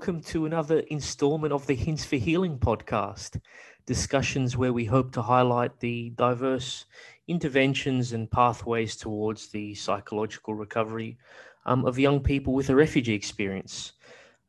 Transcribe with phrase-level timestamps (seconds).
[0.00, 3.38] Welcome to another installment of the Hints for Healing podcast,
[3.84, 6.86] discussions where we hope to highlight the diverse
[7.28, 11.18] interventions and pathways towards the psychological recovery
[11.66, 13.92] um, of young people with a refugee experience.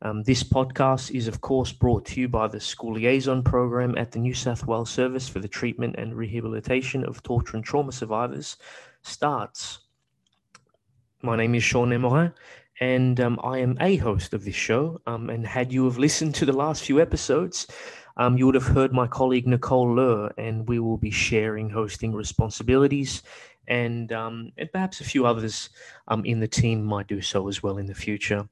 [0.01, 4.13] Um, this podcast is, of course, brought to you by the School Liaison Program at
[4.13, 8.55] the New South Wales Service for the Treatment and Rehabilitation of Torture and Trauma Survivors,
[9.01, 9.79] STARTTS.
[11.23, 12.33] My name is Shaun Nemorin,
[12.81, 14.99] and um, I am a host of this show.
[15.05, 17.67] Um, and had you have listened to the last few episodes,
[18.17, 22.13] um, you would have heard my colleague Nicole Loehr, and we will be sharing hosting
[22.13, 23.21] responsibilities,
[23.67, 25.69] and um, and perhaps a few others
[26.07, 28.49] um, in the team might do so as well in the future.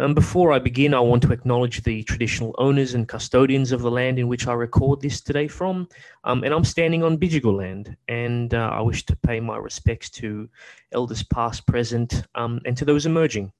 [0.00, 3.90] Um, before I begin, I want to acknowledge the traditional owners and custodians of the
[3.90, 5.88] land in which I record this today from.
[6.22, 10.08] Um, and I'm standing on Bidjigal land, and uh, I wish to pay my respects
[10.10, 10.48] to
[10.92, 13.52] elders past, present, um, and to those emerging.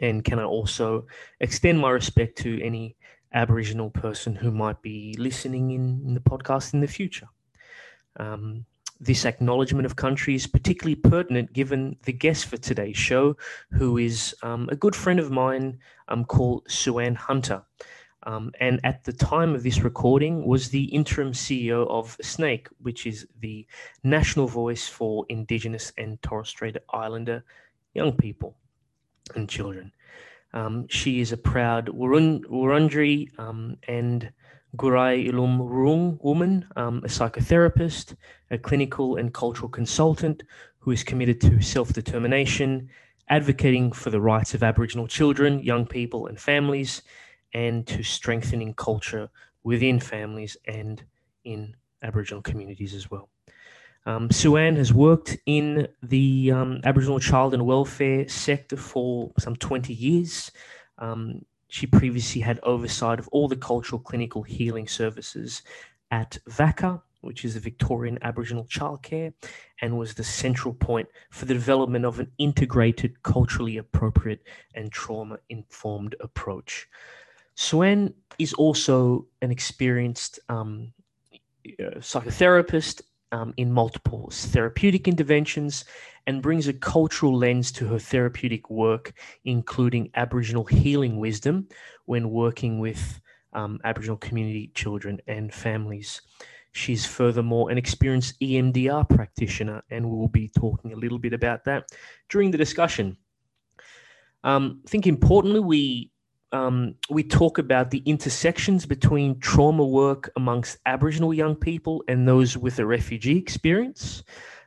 [0.00, 1.06] And can I also
[1.38, 2.96] extend my respect to any
[3.32, 7.28] Aboriginal person who might be listening in, in the podcast in the future?
[9.00, 13.36] This acknowledgement of country is particularly pertinent given the guest for today's show,
[13.72, 17.62] who is um, a good friend of mine um, called Sue-Anne Hunter.
[18.24, 23.06] Um, and at the time of this recording was the interim CEO of SNAICC, which
[23.06, 23.66] is the
[24.04, 27.42] national voice for Indigenous and Torres Strait Islander
[27.94, 28.56] young people
[29.34, 29.92] and children.
[30.52, 34.32] Um, she is a proud Wurund- Wurundjeri um, and
[34.76, 38.14] Ngurai Illum Wurrung woman, um, a psychotherapist,
[38.50, 40.42] a clinical and cultural consultant
[40.78, 42.88] who is committed to self determination,
[43.28, 47.02] advocating for the rights of Aboriginal children, young people, and families,
[47.52, 49.28] and to strengthening culture
[49.64, 51.04] within families and
[51.44, 53.28] in Aboriginal communities as well.
[54.06, 59.92] Um, Sue-Anne has worked in the um, Aboriginal child and welfare sector for some 20
[59.92, 60.50] years.
[60.98, 65.62] Um, she previously had oversight of all the cultural clinical healing services
[66.10, 69.32] at VACCA, which is the Victorian Aboriginal Childcare,
[69.80, 74.42] and was the central point for the development of an integrated, culturally appropriate,
[74.74, 76.88] and trauma informed approach.
[77.54, 80.92] Sue-Anne is also an experienced um,
[81.78, 85.84] psychotherapist um, in multiple therapeutic interventions
[86.26, 89.12] and brings a cultural lens to her therapeutic work,
[89.44, 91.68] including Aboriginal healing wisdom
[92.06, 93.20] when working with
[93.52, 96.22] um, Aboriginal community children and families.
[96.72, 101.64] She's furthermore an experienced EMDR practitioner, and we will be talking a little bit about
[101.64, 101.88] that
[102.28, 103.16] during the discussion.
[104.44, 106.12] Um, I think importantly, we
[106.52, 112.56] um, we talk about the intersections between trauma work amongst Aboriginal young people and those
[112.56, 114.24] with a refugee experience.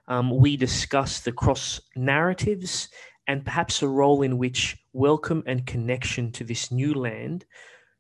[0.08, 2.90] Um, we discuss the cross narratives
[3.28, 7.46] and perhaps a role in which welcome and connection to this new land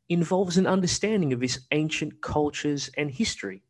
[0.09, 3.63] involves an understanding of its ancient cultures and history.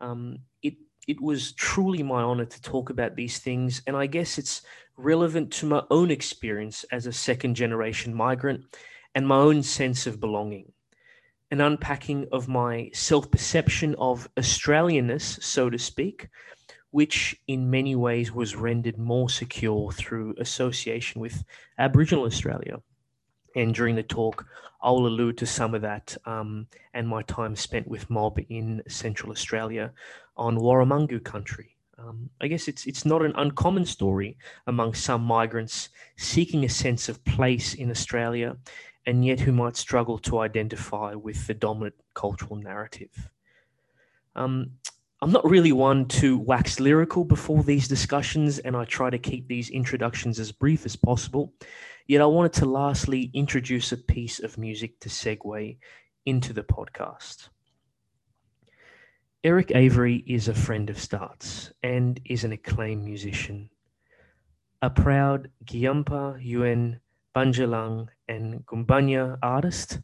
[0.00, 0.74] Um, it
[1.08, 4.62] it was truly my honor to talk about these things, and I guess it's
[4.96, 8.64] relevant to my own experience as a second generation migrant
[9.14, 10.72] and my own sense of belonging.
[11.50, 16.28] An unpacking of my self perception of Australianness, so to speak,
[16.90, 21.44] which in many ways was rendered more secure through association with
[21.78, 22.80] Aboriginal Australia.
[23.56, 24.46] And during the talk,
[24.82, 29.32] I'll allude to some of that um, and my time spent with Mob in Central
[29.32, 29.92] Australia
[30.36, 31.76] on Warumungu country.
[31.98, 37.10] Um, I guess it's it's not an uncommon story among some migrants seeking a sense
[37.10, 38.56] of place in Australia
[39.06, 43.30] and yet who might struggle to identify with the dominant cultural narrative.
[44.36, 44.72] Um,
[45.22, 49.48] I'm not really one to wax lyrical before these discussions, and I try to keep
[49.48, 51.52] these introductions as brief as possible.
[52.06, 55.76] Yet, I wanted to lastly introduce a piece of music to segue
[56.24, 57.48] into the podcast.
[59.44, 63.70] Eric Avery is a friend of STARTTS and is an acclaimed musician.
[64.82, 66.98] A proud Ngiyampaa Yuin
[67.34, 69.98] Bundjalung and Gumbaynggirr artist.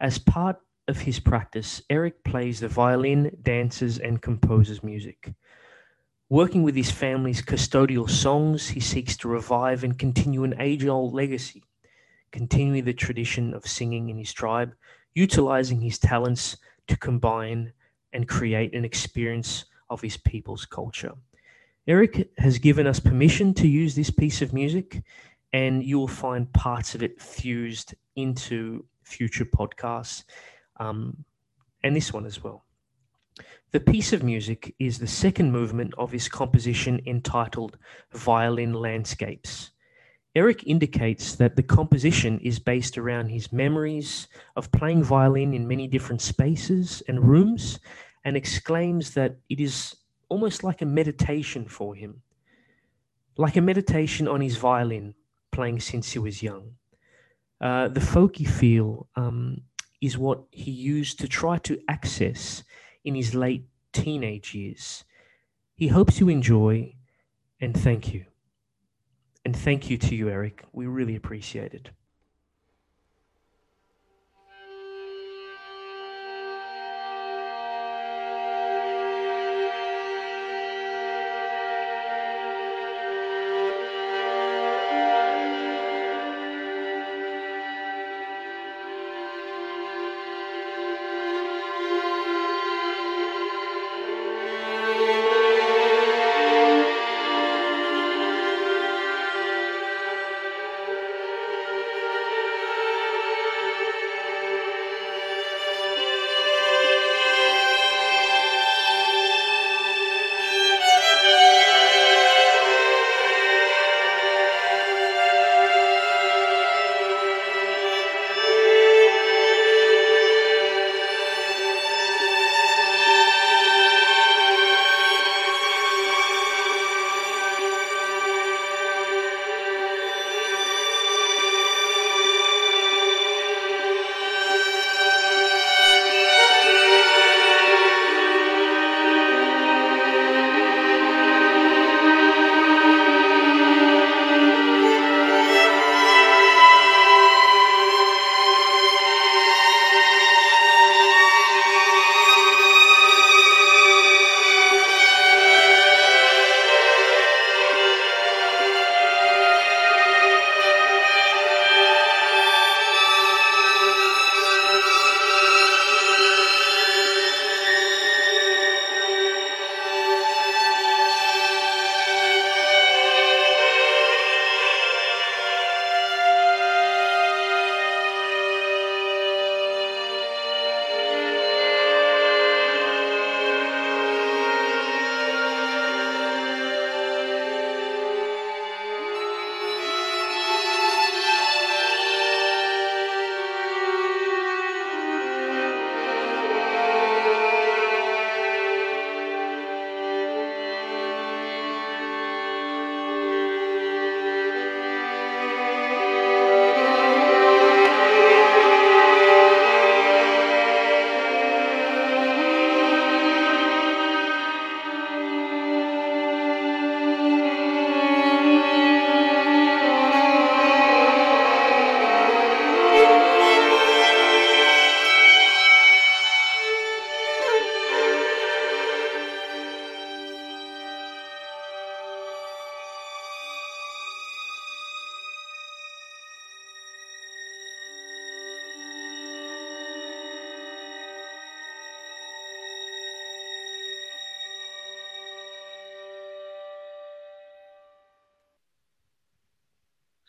[0.00, 0.56] As part
[0.86, 5.34] of his practice, Eric plays the violin, dances, and composes music.
[6.30, 11.14] Working with his family's custodial songs, he seeks to revive and continue an age old
[11.14, 11.62] legacy,
[12.32, 14.72] continuing the tradition of singing in his tribe,
[15.14, 16.56] utilizing his talents
[16.86, 17.72] to combine
[18.12, 21.12] and create an experience of his people's culture.
[21.86, 25.02] Eric has given us permission to use this piece of music
[25.52, 30.24] and you will find parts of it fused into future podcasts
[30.78, 31.24] um,
[31.82, 32.64] and this one as well.
[33.70, 37.76] The piece of music is the second movement of his composition entitled
[38.12, 39.70] Violin Landscapes.
[40.34, 45.86] Eric indicates that the composition is based around his memories of playing violin in many
[45.86, 47.80] different spaces and rooms
[48.24, 49.96] and exclaims that it is
[50.28, 52.22] almost like a meditation for him,
[53.36, 55.14] like a meditation on his violin,
[55.50, 56.74] playing since he was young.
[57.60, 59.62] Uh, the folky feel um,
[60.00, 62.62] is what he used to try to access
[63.04, 65.04] in his late teenage years.
[65.74, 66.94] He hopes you enjoy
[67.60, 68.24] and thank you.
[69.44, 70.64] And thank you to you, Eric.
[70.72, 71.90] We really appreciate it.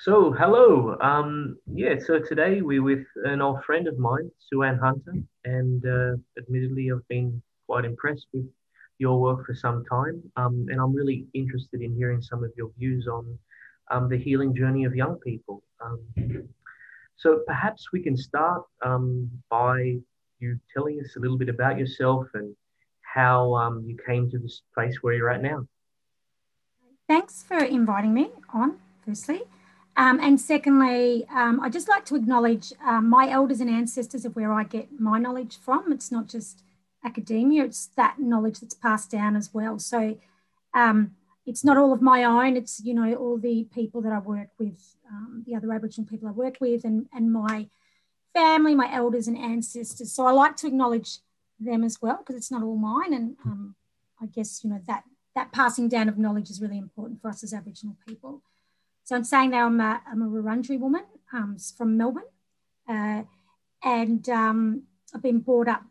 [0.02, 0.96] So, hello.
[1.02, 6.16] Um, yeah, so today we're with an old friend of mine, Sue-Anne Hunter, and uh,
[6.38, 8.46] admittedly, I've been quite impressed with
[8.98, 10.24] your work for some time.
[10.38, 13.38] Um, and I'm really interested in hearing some of your views on
[13.92, 15.64] um, the healing journey of young people.
[15.84, 16.00] Um,
[17.18, 19.98] so, perhaps we can start um, by
[20.40, 22.56] you telling us a little bit about yourself and
[23.02, 25.68] how um, you came to this place where you're at now.
[27.06, 29.42] Thanks for inviting me on, firstly.
[30.00, 34.34] Um, and secondly, um, I'd just like to acknowledge um, my elders and ancestors of
[34.34, 35.92] where I get my knowledge from.
[35.92, 36.64] It's not just
[37.04, 39.78] academia, it's that knowledge that's passed down as well.
[39.78, 40.18] So
[40.74, 44.20] um, it's not all of my own, it's, you know, all the people that I
[44.20, 47.68] work with, um, the other Aboriginal people I work with, and, and my
[48.34, 50.14] family, my elders and ancestors.
[50.14, 51.20] So I like to acknowledge
[51.60, 53.14] them as well because it's not all mine.
[53.14, 53.76] And um,
[54.22, 55.04] I guess, you know, that,
[55.36, 58.44] that passing down of knowledge is really important for us as Aboriginal people.
[59.10, 61.02] So I'm saying that I'm a, I'm a Wurundjeri woman
[61.34, 62.30] um, from Melbourne,
[62.88, 63.24] uh,
[63.84, 64.84] and um,
[65.16, 65.86] I've been brought up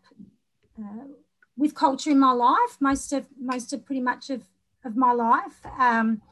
[0.78, 1.08] uh,
[1.56, 2.76] with culture in my life.
[2.78, 4.42] Most of most of pretty much of
[4.84, 6.22] of my life, um,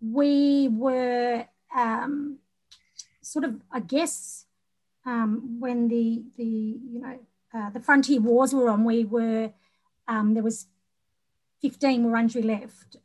[0.00, 2.38] we were um,
[3.20, 4.44] sort of, I guess,
[5.04, 7.18] um, when the the you know
[7.52, 9.50] uh, the frontier wars were on, we were
[10.06, 10.66] um, there was
[11.62, 12.96] 15 Wurundjeri left,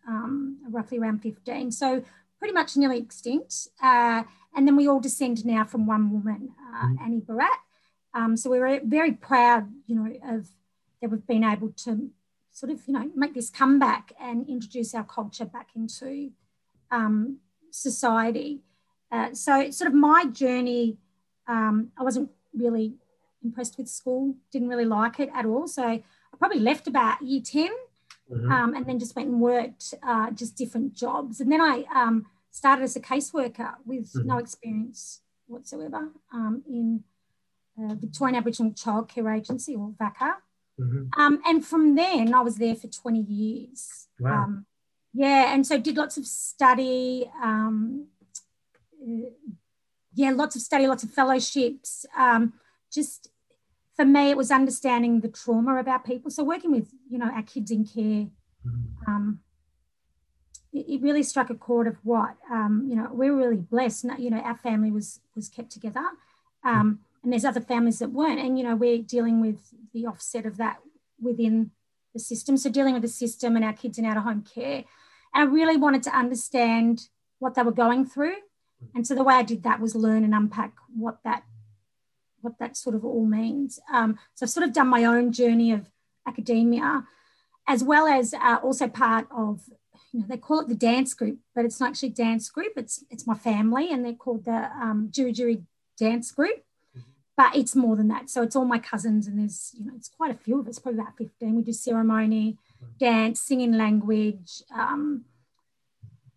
[0.69, 1.71] roughly around 15.
[1.71, 2.03] So
[2.43, 3.69] pretty much nearly extinct.
[3.81, 4.23] Uh,
[4.53, 7.01] and then we all descend now from one woman, uh, mm.
[7.01, 7.47] Annie Borate.
[8.13, 10.50] Um, so we're very proud, you know, of
[11.01, 12.09] that we've been able to
[12.51, 16.31] sort of, you know, make this comeback and introduce our culture back into
[16.91, 17.38] um,
[17.71, 18.59] society.
[19.09, 20.97] Uh, so sort of my journey,
[21.47, 22.95] um, I wasn't really
[23.41, 25.65] impressed with school, didn't really like it at all.
[25.65, 26.03] So I
[26.38, 27.69] probably left about year 10
[28.29, 28.51] mm-hmm.
[28.51, 31.39] um, and then just went and worked uh, just different jobs.
[31.39, 34.27] And then I um, started as a caseworker with mm-hmm.
[34.27, 37.03] no experience whatsoever um, in
[37.77, 40.36] uh, Victorian Aboriginal Child Care Agency or VACCA.
[40.79, 41.19] Mm-hmm.
[41.19, 44.07] Um, and from then I was there for 20 years.
[44.19, 44.43] Wow.
[44.43, 44.65] Um,
[45.13, 47.29] yeah, and so did lots of study.
[47.41, 48.07] Um,
[49.01, 49.29] uh,
[50.13, 52.05] yeah, lots of study, lots of fellowships.
[52.17, 52.53] Um,
[52.91, 53.29] just
[53.95, 56.29] for me, it was understanding the trauma of our people.
[56.29, 58.27] So working with, you know, our kids in care,
[58.65, 59.31] mm-hmm.
[60.74, 64.06] It, it, really struck a chord of what, um, you know, we're really blessed.
[64.18, 66.03] You know, our family was was kept together,
[66.63, 68.39] um, and there's other families that weren't.
[68.39, 70.80] And you know, we're dealing with the offset of that
[71.22, 71.72] within
[72.13, 72.58] the system.
[72.58, 74.84] So dealing with the system and our kids in out of home care.
[75.34, 77.08] And I really wanted to understand
[77.39, 78.36] what they were going through.
[78.94, 81.44] And so the way I did that was learn and unpack what that
[82.42, 83.80] what that sort of all means.
[83.92, 85.89] Um, so I've sort of done my own journey of
[86.27, 87.06] academia,
[87.68, 89.62] as well as uh, also part of,
[90.13, 92.74] you know, they call it the dance group, but it's not actually dance group.
[92.77, 95.63] It's it's my family, and they're called the um, Djirri
[95.98, 96.63] Dance Group.
[96.96, 97.01] Mm-hmm.
[97.36, 98.29] But it's more than that.
[98.29, 100.79] So it's all my cousins, and there's you know it's quite a few of us,
[100.79, 101.55] probably about fifteen.
[101.55, 102.58] We do ceremony,
[103.00, 104.62] dance, singing language.
[104.74, 105.25] Um,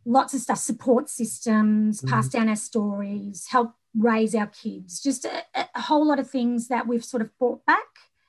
[0.07, 2.09] lots of stuff support systems mm-hmm.
[2.09, 5.43] pass down our stories help raise our kids, just a,
[5.75, 7.87] a, whole lot of things that we've sort of brought back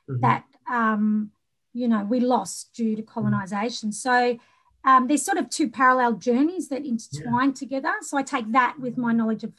[0.09, 0.21] mm-hmm.
[0.21, 1.31] that, um,
[1.73, 3.91] you know, we lost due to colonization.
[3.91, 4.39] So
[4.87, 7.55] um, there's sort of two parallel journeys that intertwine yeah.
[7.55, 7.93] together.
[8.01, 9.53] So I take that with my knowledge of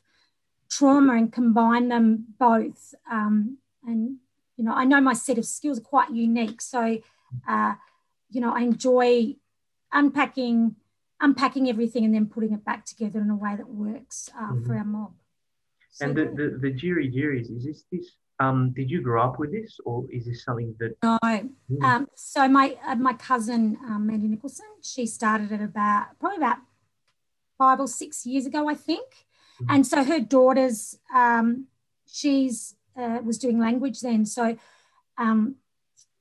[0.70, 2.94] trauma and combine them both.
[3.11, 4.16] Um, and,
[4.56, 6.62] you know, I know my set of skills are quite unique.
[6.62, 6.99] So,
[7.47, 7.75] uh,
[8.30, 9.37] you know, I enjoy
[9.92, 10.76] unpacking
[11.20, 14.66] unpacking everything and then putting it back together in a way that works uh, mm-hmm.
[14.66, 15.12] for our mob
[16.00, 19.52] and the, the, the Djirri Djirris, is this this um, did you grow up with
[19.52, 20.97] this, or is this something that?
[21.02, 21.18] No.
[21.23, 21.83] Mm.
[21.83, 26.59] Um, so my uh, my cousin um, Mandy Nicholson, she started it about probably about
[27.57, 29.07] five or six years ago, I think.
[29.62, 29.66] Mm.
[29.71, 31.66] And so her daughters, um,
[32.07, 34.25] she's uh, was doing language then.
[34.25, 34.57] So
[35.16, 35.57] um,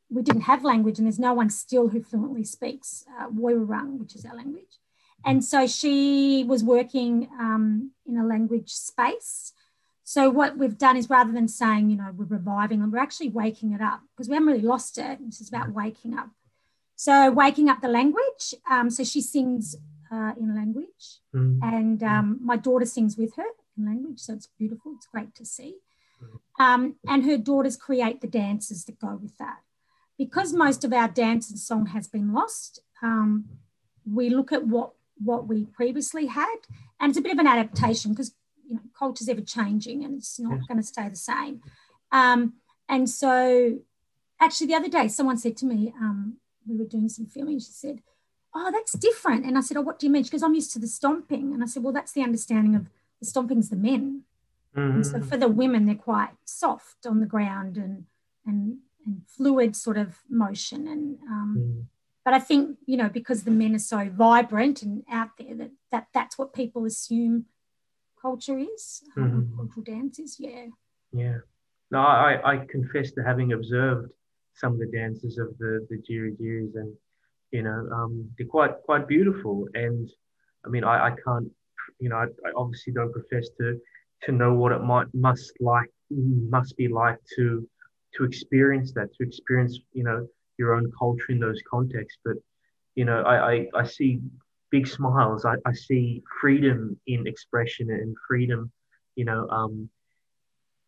[0.09, 4.15] we didn't have language, and there's no one still who fluently speaks uh, Woiwurrung, which
[4.15, 4.79] is our language.
[5.25, 9.51] And so she was working um, in a language space.
[10.09, 13.27] So what we've done is rather than saying, you know, we're reviving them, we're actually
[13.27, 15.19] waking it up because we haven't really lost it.
[15.19, 16.29] This is about waking up.
[16.95, 18.55] So waking up the language.
[18.71, 19.75] Um, so she sings
[20.09, 21.59] uh, in language, mm.
[21.61, 23.43] and um, my daughter sings with her
[23.77, 24.19] in language.
[24.19, 24.93] So it's beautiful.
[24.95, 25.79] It's great to see.
[26.57, 29.57] Um, and her daughters create the dances that go with that.
[30.17, 33.43] Because most of our dance and song has been lost, um,
[34.09, 36.59] we look at what what we previously had,
[36.97, 38.33] and it's a bit of an adaptation because
[38.67, 41.61] you know, culture's ever changing and it's not going to stay the same.
[42.11, 42.53] Um,
[42.89, 43.79] and so,
[44.39, 47.71] actually, the other day, someone said to me, um, we were doing some filming, she
[47.71, 48.01] said,
[48.53, 49.45] Oh, that's different.
[49.45, 50.23] And I said, Oh, what do you mean?
[50.23, 51.53] She goes, I'm used to the stomping.
[51.53, 54.23] And I said, Well, that's the understanding of the stomping's the men.
[54.75, 54.95] Mm-hmm.
[54.95, 55.27] And so mm-hmm.
[55.27, 58.05] for the women, they're quite soft on the ground and,
[58.45, 60.87] and, and fluid sort of motion.
[60.87, 61.85] And, um, mm.
[62.23, 65.71] but I think, you know, because the men are so vibrant and out there, that,
[65.91, 67.45] that that's what people assume
[68.21, 69.55] culture is, mm-hmm.
[69.55, 70.37] cultural dances.
[70.39, 70.67] Yeah.
[71.11, 71.37] Yeah.
[71.91, 74.11] No, I, I confess to having observed
[74.53, 76.93] some of the dances of the the Djirri Djirris, and
[77.51, 79.67] you know, um, they're quite quite beautiful.
[79.73, 80.09] And
[80.65, 81.49] I mean, I, I can't,
[81.99, 83.79] you know, I, I obviously don't profess to
[84.23, 87.67] to know what it might must like must be like to
[88.15, 92.19] to experience that, to experience, you know, your own culture in those contexts.
[92.25, 92.35] But
[92.95, 94.19] you know, I, I, I see
[94.71, 95.45] big smiles.
[95.45, 98.71] I, I see freedom in expression and freedom,
[99.15, 99.89] you know, um,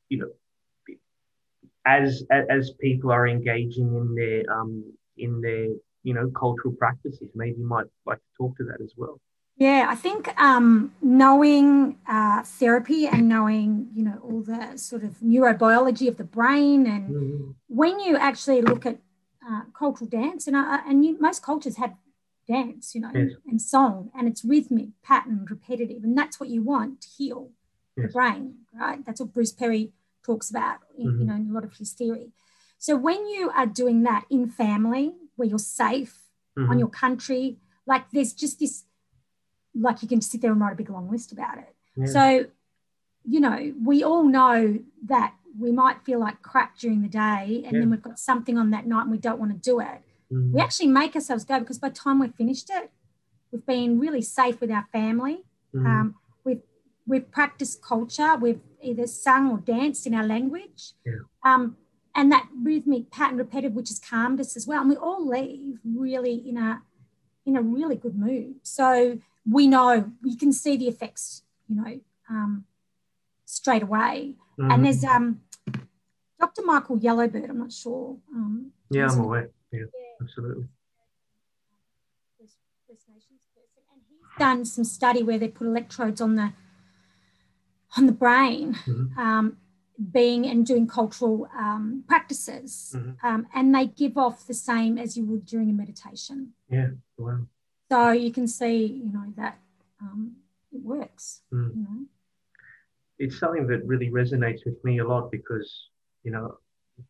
[0.09, 0.95] you know,
[1.85, 4.83] as as people are engaging in their um,
[5.17, 5.67] in their
[6.03, 7.29] you know cultural practices.
[7.35, 9.19] Maybe you might like to talk to that as well.
[9.57, 15.17] Yeah, I think um, knowing uh, therapy and knowing, you know, all the sort of
[15.19, 17.51] neurobiology of the brain, and mm-hmm.
[17.67, 18.99] when you actually look at
[19.45, 21.93] uh, cultural dance, and uh, and you, most cultures have
[22.49, 23.31] dance, you know, yes.
[23.47, 27.51] and song, and it's rhythmic, pattern, repetitive, and that's what you want to heal
[27.95, 28.07] yes.
[28.07, 29.05] the brain, right?
[29.05, 29.91] That's what Bruce Perry
[30.25, 31.19] talks about, in, mm-hmm.
[31.19, 32.31] you know, in a lot of his theory.
[32.77, 36.17] So when you are doing that in family, where you're safe
[36.57, 36.69] mm-hmm.
[36.69, 38.85] on your country, like there's just this
[39.75, 41.75] like you can sit there and write a big long list about it.
[41.95, 42.05] Yeah.
[42.05, 42.45] So,
[43.23, 47.73] you know, we all know that we might feel like crap during the day and
[47.73, 47.79] yeah.
[47.79, 50.01] then we've got something on that night and we don't want to do it.
[50.31, 50.53] Mm.
[50.53, 52.91] We actually make ourselves go because by the time we've finished it,
[53.51, 55.43] we've been really safe with our family.
[55.75, 55.85] Mm.
[55.85, 56.61] Um, we've
[57.07, 58.35] we've practiced culture.
[58.35, 60.93] We've either sung or danced in our language.
[61.05, 61.13] Yeah.
[61.43, 61.77] Um,
[62.15, 64.81] and that rhythmic pattern repetitive, which has calmed us as well.
[64.81, 66.81] And we all leave really in a
[67.45, 68.55] in a really good mood.
[68.63, 69.19] So
[69.49, 72.65] we know we can see the effects, you know, um,
[73.45, 74.35] straight away.
[74.59, 74.71] Mm-hmm.
[74.71, 75.41] And there's um,
[76.39, 76.63] Dr.
[76.63, 77.49] Michael Yellowbird.
[77.49, 78.17] I'm not sure.
[78.33, 79.49] Um, yeah, I'm aware.
[79.71, 80.65] Yeah, yeah, absolutely.
[82.39, 86.53] This nation's person, And he's done some study where they put electrodes on the
[87.97, 89.19] on the brain, mm-hmm.
[89.19, 89.57] um,
[90.11, 93.25] being and doing cultural um, practices, mm-hmm.
[93.25, 96.53] um, and they give off the same as you would during a meditation.
[96.69, 97.39] Yeah, wow.
[97.91, 99.57] So you can see, you know, that
[100.01, 100.35] um,
[100.71, 101.41] it works.
[101.51, 101.75] Mm.
[101.75, 102.05] You know?
[103.17, 105.89] It's something that really resonates with me a lot because,
[106.23, 106.57] you know,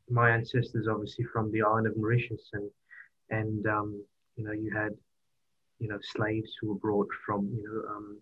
[0.09, 2.69] my ancestors obviously from the island of Mauritius, and
[3.29, 4.03] and um,
[4.39, 4.93] you know, you had,
[5.79, 8.19] you know, slaves who were brought from, you know, um,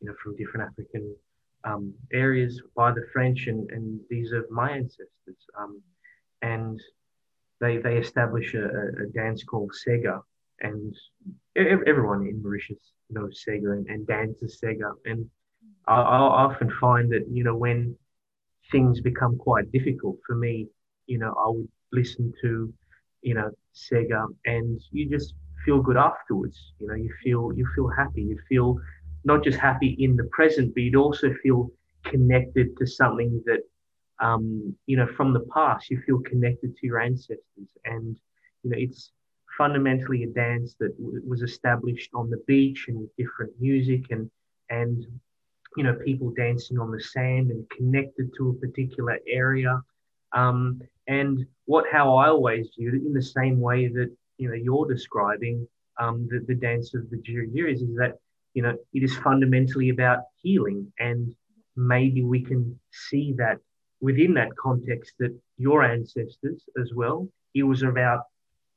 [0.00, 1.14] you know, from different African
[1.64, 5.36] um, areas by the French, and, and these are my ancestors.
[5.58, 5.82] Um,
[6.42, 6.80] and
[7.60, 10.20] they they establish a, a, dance called Sega,
[10.60, 10.94] and
[11.56, 14.92] everyone in Mauritius knows Sega and, and dances Sega.
[15.04, 15.28] And
[15.86, 17.96] I, I often find that you know when
[18.72, 20.68] things become quite difficult for me,
[21.06, 22.72] you know, I would listen to
[23.22, 25.34] you know Sega, and you just
[25.64, 26.72] feel good afterwards.
[26.80, 28.22] You know, you feel you feel happy.
[28.22, 28.76] You feel
[29.24, 31.70] not just happy in the present, but you'd also feel
[32.04, 33.60] connected to something that,
[34.20, 35.90] um, you know, from the past.
[35.90, 38.16] You feel connected to your ancestors, and
[38.62, 39.12] you know, it's
[39.58, 44.30] fundamentally a dance that w- was established on the beach and with different music and
[44.70, 45.04] and
[45.76, 49.80] you know people dancing on the sand and connected to a particular area.
[50.34, 54.54] Um, and what how I always viewed it in the same way that you know
[54.54, 55.66] you're describing
[55.98, 58.18] um, the, the dance of the Djirri Djirris is that
[58.54, 60.90] you know, it is fundamentally about healing.
[60.98, 61.34] And
[61.76, 63.58] maybe we can see that
[64.00, 68.22] within that context that your ancestors as well, it was about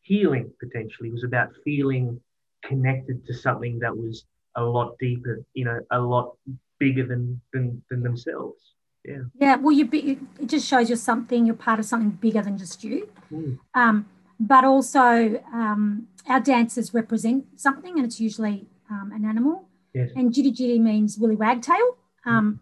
[0.02, 2.20] healing potentially, it was about feeling
[2.64, 6.36] connected to something that was a lot deeper, you know, a lot
[6.80, 8.74] bigger than than, than themselves.
[9.04, 9.24] Yeah.
[9.40, 9.56] Yeah.
[9.56, 11.46] Well, you be, it just shows you're something.
[11.46, 13.10] You're part of something bigger than just you.
[13.32, 13.60] Mm.
[13.74, 14.06] Um,
[14.40, 19.68] but also, um, our dancers represent something, and it's usually um, an animal.
[19.94, 20.12] Yes.
[20.16, 21.98] And Djirri Djirri means willy wagtail.
[22.26, 22.60] Um,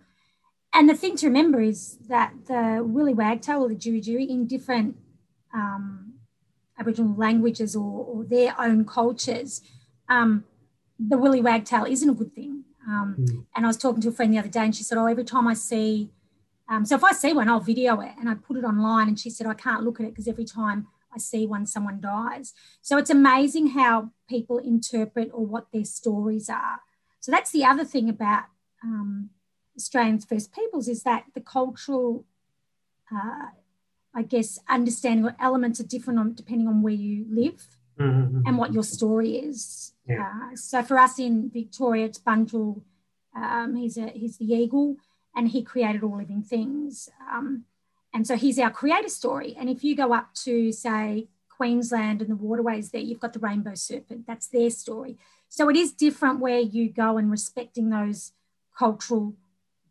[0.73, 4.45] and the thing to remember is that the willy wagtail or the Djirri Djirri in
[4.45, 4.97] different
[5.53, 6.13] um,
[6.77, 9.61] Aboriginal languages or, or, their own cultures,
[10.09, 10.43] um,
[10.99, 12.63] the willy wagtail isn't a good thing.
[12.87, 13.45] Mm.
[13.55, 15.23] And I was talking to a friend the other day and she said, Oh, every
[15.23, 16.11] time I see,
[16.67, 19.07] um, so if I see one, I'll video it and I put it online.
[19.07, 22.01] And she said, I can't look at it because every time I see one, someone
[22.01, 22.53] dies.
[22.81, 26.79] So it's amazing how people interpret or what their stories are.
[27.19, 28.45] So that's the other thing about
[28.83, 29.29] um,
[29.77, 32.25] Australians First Peoples is that the cultural,
[33.11, 33.47] uh,
[34.13, 37.65] I guess, understanding or elements are different on, depending on where you live
[37.99, 38.41] mm-hmm.
[38.45, 39.93] and what your story is.
[40.07, 40.31] Yeah.
[40.51, 42.81] Uh, so for us in Victoria, it's Bunjil.
[43.35, 44.95] Um, he's a he's the eagle,
[45.35, 47.09] and he created all living things.
[47.31, 47.65] Um,
[48.13, 49.55] and so he's our creator story.
[49.59, 53.39] And if you go up to say Queensland and the waterways there, you've got the
[53.39, 54.25] rainbow serpent.
[54.25, 55.17] That's their story.
[55.49, 58.31] So it is different where you go and respecting those
[58.77, 59.35] cultural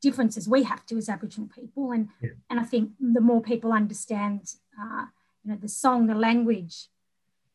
[0.01, 1.93] differences we have to as Aboriginal people.
[1.93, 2.31] And, yeah.
[2.51, 5.07] and I think the more people understand, uh,
[5.43, 6.89] you know, the song, the language,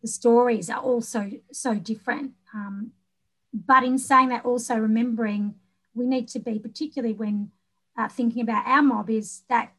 [0.01, 2.33] the stories are also so different.
[2.53, 2.91] Um,
[3.53, 5.55] but in saying that, also remembering
[5.93, 7.51] we need to be, particularly when
[7.99, 9.73] uh, thinking about our mob, is that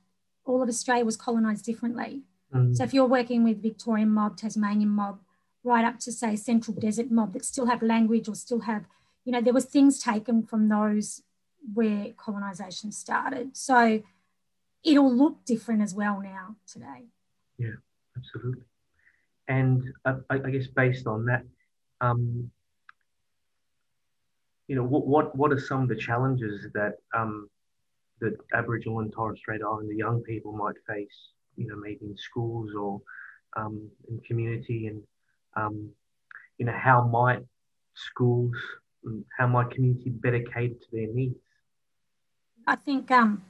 [0.44, 2.22] all of Australia was colonised differently.
[2.54, 2.76] Mm.
[2.76, 5.20] So if you're working with Victorian mob, Tasmanian mob,
[5.64, 8.84] right up to say Central Desert mob that still have language or still have,
[9.24, 11.22] you know, there was things taken from those
[11.72, 13.56] where colonisation started.
[13.56, 14.02] So
[14.84, 17.06] it'll look different as well now today.
[17.58, 17.78] Yeah,
[18.16, 18.64] absolutely.
[19.48, 21.44] And uh, I, I, guess based on that,
[22.00, 22.50] um,
[24.68, 27.50] you know, what, what what are some of the challenges that um,
[28.20, 31.30] that Aboriginal and Torres Strait Islander young people might face?
[31.56, 33.00] You know, maybe in schools or
[33.56, 35.02] um, in community and
[35.56, 35.90] um,
[36.58, 37.40] you know, how might
[37.94, 38.54] schools,
[39.36, 41.36] how might community better cater to their needs?
[42.66, 43.42] I think um,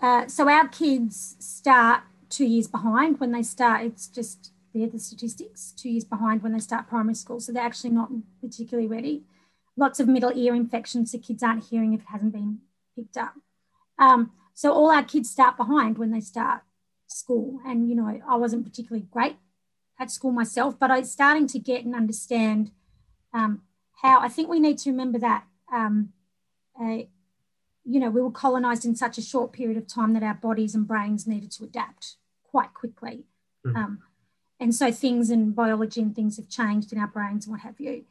[0.00, 0.48] uh, so.
[0.48, 3.84] Our kids start two years behind when they start.
[3.84, 5.72] It's just they're the statistics.
[5.72, 9.22] Two years behind when they start primary school, so they're actually not particularly ready.
[9.76, 12.58] lots of middle ear infections, so kids aren't hearing if it hasn't been
[12.96, 13.34] picked up.
[14.00, 16.62] Um, so all our kids start behind when they start
[17.06, 17.60] school.
[17.64, 19.36] And, you know, I wasn't particularly great
[19.98, 22.72] at school myself, but I'm starting to get and understand
[23.32, 23.62] um,
[24.02, 26.12] how I think we need to remember that, um,
[26.80, 27.04] uh,
[27.84, 30.74] you know, we were colonized in such a short period of time that our bodies
[30.74, 33.24] and brains needed to adapt quite quickly.
[33.66, 33.76] Mm.
[33.76, 33.98] Um,
[34.58, 37.78] and so things in biology and things have changed in our brains and what have
[37.80, 38.04] you.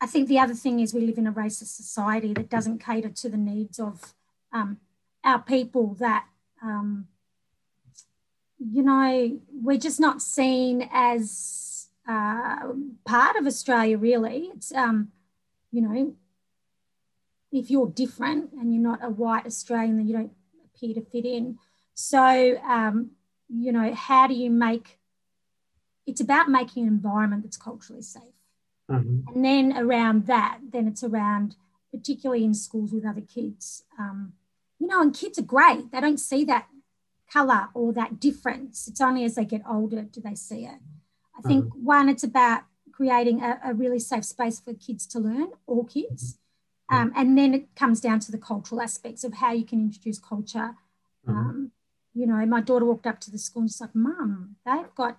[0.00, 3.10] I think the other thing is we live in a racist society that doesn't cater
[3.10, 4.14] to the needs of
[4.52, 4.78] um,
[5.24, 6.26] our people that
[6.62, 7.08] um,
[8.60, 12.72] you know, we're just not seen as uh,
[13.06, 14.50] part of Australia, really.
[14.54, 15.12] It's, um,
[15.72, 16.14] you know,
[17.50, 20.32] if you're different and you're not a white Australian, then you don't
[20.66, 21.58] appear to fit in.
[21.94, 23.12] So, um,
[23.48, 24.98] you know, how do you make
[26.06, 28.22] it's about making an environment that's culturally safe.
[28.90, 29.32] Mm-hmm.
[29.32, 31.54] And then around that, then it's around,
[31.92, 33.84] particularly in schools with other kids.
[33.96, 34.32] Um,
[34.80, 35.92] you know, and kids are great.
[35.92, 36.66] They don't see that
[37.32, 38.88] color or that difference.
[38.88, 40.80] It's only as they get older do they see it.
[41.38, 41.84] I think mm-hmm.
[41.84, 42.62] one, it's about
[42.92, 46.38] creating a, a, really safe space for kids to learn, all kids.
[46.90, 47.02] Mm-hmm.
[47.02, 50.18] Um, and then it comes down to the cultural aspects of how you can introduce
[50.18, 50.74] culture.
[51.26, 51.30] Mm-hmm.
[51.30, 51.72] Um,
[52.12, 55.18] you know, my daughter walked up to the school and she's like, Mum, they've got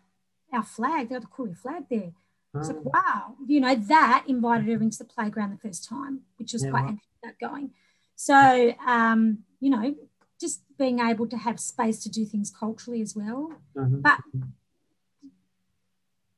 [0.52, 2.12] our flag, they've got the Koori flag there.
[2.54, 2.92] It's like, oh.
[2.94, 6.72] wow, you know, that invited her into the playground the first time, which was yeah,
[6.72, 7.02] quite interesting
[7.40, 7.72] going.
[8.16, 9.96] So, um, you know,
[10.40, 13.54] just being able to have space to do things culturally as well.
[13.78, 14.02] Mm-hmm.
[14.02, 14.20] But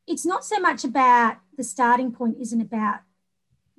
[0.05, 2.99] it's not so much about the starting point, isn't about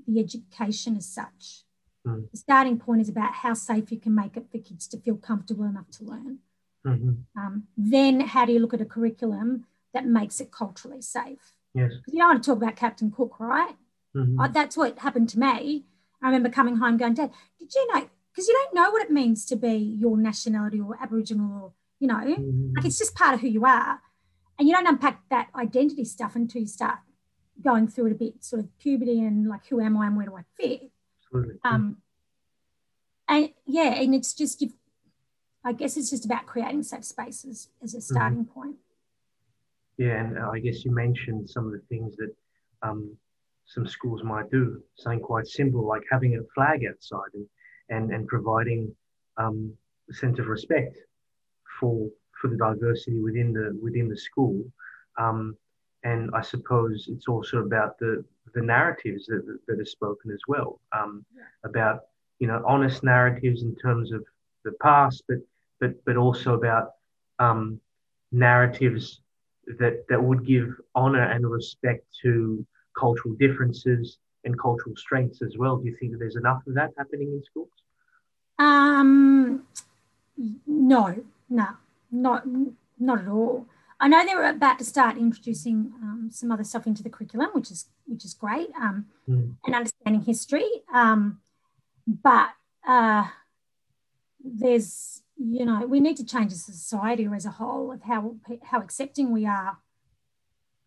[0.08, 1.64] the education as such.
[2.06, 2.30] Mm.
[2.30, 5.16] The starting point is about how safe you can make it for kids to feel
[5.16, 6.38] comfortable enough to learn.
[6.86, 7.40] Mm-hmm.
[7.40, 11.52] Um, then, how do you look at a curriculum that makes it culturally safe?
[11.74, 11.92] Yes.
[12.06, 13.74] You don't want to talk about Captain Cook, right?
[14.14, 14.52] Mm-hmm.
[14.52, 15.84] That's what happened to me.
[16.22, 19.10] I remember coming home going, Dad, did you know because you don't know what it
[19.10, 22.72] means to be your nationality or Aboriginal or, you know, mm-hmm.
[22.74, 24.00] like it's just part of who you are.
[24.58, 26.98] And you don't unpack that identity stuff until you start
[27.62, 30.26] going through it a bit, sort of puberty and like, who am I and where
[30.26, 30.90] do I fit?
[31.26, 31.60] Absolutely.
[31.64, 31.98] Um,
[33.28, 34.72] and yeah, and it's just, you
[35.64, 38.60] I guess it's just about creating safe spaces as a starting mm-hmm.
[38.60, 38.76] point.
[39.96, 42.34] Yeah, and I guess you mentioned some of the things that
[42.82, 43.16] um,
[43.64, 47.46] some schools might do, something quite simple like having a flag outside and
[47.88, 48.94] and, and providing
[49.36, 49.72] um,
[50.10, 50.96] a sense of respect
[51.80, 52.08] for
[52.40, 54.64] for the diversity within the within the school.
[55.18, 55.56] Um,
[56.02, 60.80] and I suppose it's also about the the narratives that, that are spoken as well
[60.92, 61.24] um,
[61.64, 62.00] about
[62.38, 64.24] you know honest narratives in terms of
[64.64, 65.38] the past, but
[65.80, 66.92] but but also about
[67.38, 67.80] um,
[68.32, 69.20] narratives
[69.78, 72.64] that that would give honor and respect to
[72.98, 75.76] cultural differences and cultural strengths as well.
[75.76, 77.70] Do you think that there's enough of that happening in schools?
[78.58, 79.64] Um,
[80.66, 81.68] no, no,
[82.10, 82.44] not
[82.98, 83.66] not at all.
[84.00, 87.70] I know they're about to start introducing um, some other stuff into the curriculum, which
[87.70, 89.54] is which is great, um, mm.
[89.64, 90.68] and understanding history.
[90.92, 91.40] Um,
[92.06, 92.50] but
[92.86, 93.28] uh,
[94.44, 98.02] there's you know we need to change as a society or as a whole of
[98.02, 99.78] how how accepting we are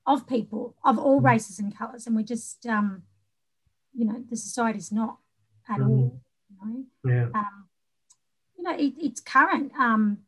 [0.05, 1.25] of people of all mm.
[1.25, 3.03] races and colours, and we just um,
[3.97, 5.17] you know the society's not
[5.67, 5.89] at mm.
[5.89, 6.21] all.
[6.49, 7.27] You know, yeah.
[7.33, 7.67] Um,
[8.57, 9.73] you know, it, it's current.
[9.77, 10.19] Um,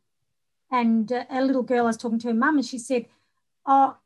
[0.71, 3.05] and uh, a little girl I was talking to her mum, and she said,
[3.65, 3.97] "Oh,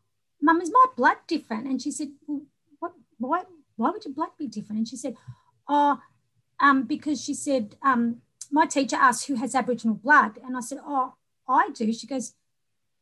[0.42, 2.42] mum, is my blood different?" And she said, well,
[2.80, 2.94] "What?
[3.18, 3.44] Why?
[3.76, 5.16] Why would your blood be different?" And she said,
[5.68, 6.00] "Oh,
[6.60, 8.22] um, because she said um,
[8.52, 11.14] my teacher asked who has Aboriginal blood, and I said, "Oh,
[11.48, 12.34] I do." She goes,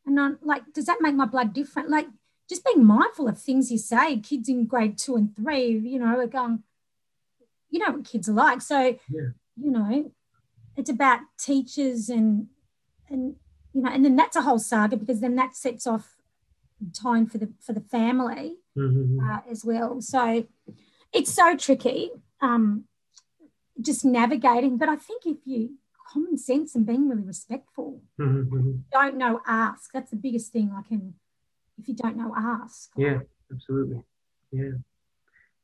[0.05, 2.07] and I'm like, "Does that make my blood different?" Like,
[2.51, 4.17] just being mindful of things you say.
[4.17, 6.61] Kids in grade two and three, you know, are going,
[7.69, 8.61] you know what kids are like.
[8.61, 9.29] So, yeah.
[9.55, 10.11] you know,
[10.75, 12.47] it's about teachers and
[13.09, 13.35] and
[13.73, 16.17] you know, and then that's a whole saga because then that sets off
[16.93, 19.25] time for the for the family mm-hmm.
[19.25, 20.01] uh, as well.
[20.01, 20.45] So
[21.13, 22.11] it's so tricky,
[22.41, 22.83] um,
[23.79, 24.77] just navigating.
[24.77, 25.77] But I think if you
[26.11, 28.71] common sense and being really respectful, mm-hmm.
[28.91, 29.93] don't know, ask.
[29.93, 31.13] That's the biggest thing I can.
[31.77, 32.91] If you don't know, ask.
[32.97, 33.19] Yeah,
[33.51, 34.03] absolutely.
[34.51, 34.71] Yeah.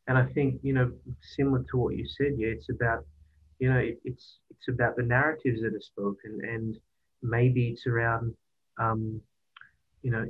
[0.08, 0.92] And I think, you know,
[1.36, 3.06] similar to what you said, yeah, it's about,
[3.60, 6.78] you know, it, it's it's about the narratives that are spoken, and
[7.22, 8.34] maybe it's around,
[8.80, 9.22] um,
[10.02, 10.26] you know,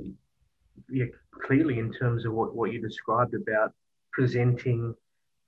[0.90, 1.04] yeah,
[1.46, 3.72] clearly in terms of what, what you described about
[4.12, 4.94] presenting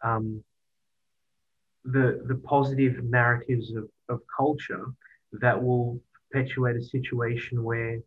[0.03, 0.43] um,
[1.85, 4.87] the the positive narratives of, of culture
[5.33, 7.99] that will perpetuate a situation where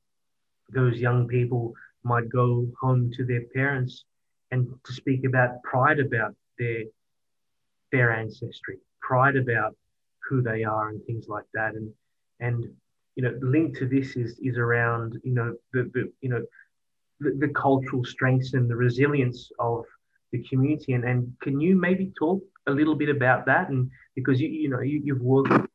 [0.70, 4.06] those young people might go home to their parents
[4.52, 6.84] and to speak about pride about their
[7.92, 9.76] their ancestry, pride about
[10.28, 11.74] who they are, and things like that.
[11.76, 11.92] And
[12.40, 12.66] and
[13.16, 16.44] you know, linked to this is is around you know the, the you know
[17.20, 19.86] the, the cultural strengths and the resilience of
[20.32, 20.94] the community.
[20.94, 23.70] And and can you maybe talk a little bit about that?
[23.70, 25.70] And because you you know you, you've worked with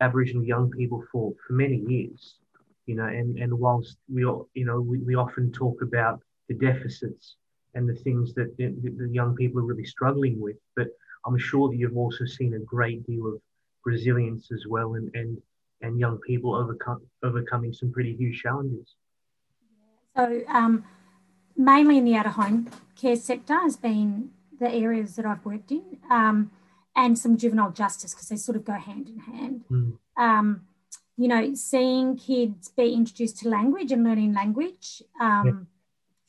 [0.00, 2.36] Aboriginal young people for for many years,
[2.88, 6.54] you know, and and whilst we all you know we, we often talk about the
[6.54, 7.36] deficits
[7.74, 10.88] and the things that the, the young people are really struggling with, but
[11.26, 13.40] I'm sure that you've also seen a great deal of
[13.84, 15.40] resilience as well, and and
[15.82, 18.94] and young people overcome overcoming some pretty huge challenges.
[20.16, 20.84] So um,
[21.56, 25.70] mainly in the out of home care sector has been the areas that I've worked
[25.70, 26.50] in, um,
[26.96, 29.64] and some juvenile justice because they sort of go hand in hand.
[29.70, 29.98] Mm.
[30.16, 30.62] Um,
[31.18, 35.52] you know, seeing kids be introduced to language and learning language, um, yeah.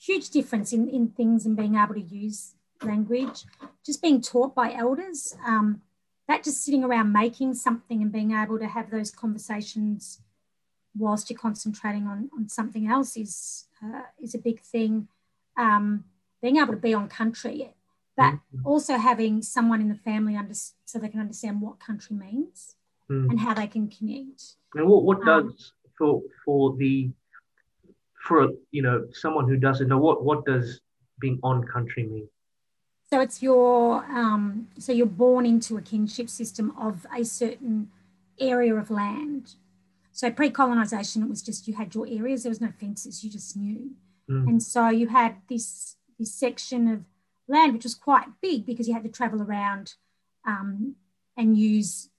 [0.03, 3.45] huge difference in, in things and being able to use language,
[3.85, 5.37] just being taught by elders.
[5.45, 5.83] Um,
[6.27, 10.21] that just sitting around making something and being able to have those conversations
[10.97, 15.07] whilst you're concentrating on, on something else is uh, is a big thing.
[15.55, 16.05] Um,
[16.41, 17.73] being able to be on country,
[18.17, 18.65] but mm-hmm.
[18.65, 22.75] also having someone in the family under, so they can understand what country means
[23.09, 23.29] mm.
[23.29, 24.55] and how they can connect.
[24.75, 27.09] And what, what um, does for for the
[28.23, 30.79] for you know someone who doesn't know what what does
[31.19, 32.29] being on country mean?
[33.11, 37.89] So it's your um, so you're born into a kinship system of a certain
[38.39, 39.55] area of land.
[40.11, 42.43] So pre-colonization, it was just you had your areas.
[42.43, 43.23] There was no fences.
[43.23, 43.91] You just knew,
[44.29, 44.47] mm.
[44.47, 47.03] and so you had this this section of
[47.47, 49.95] land which was quite big because you had to travel around
[50.45, 50.95] um,
[51.35, 52.09] and use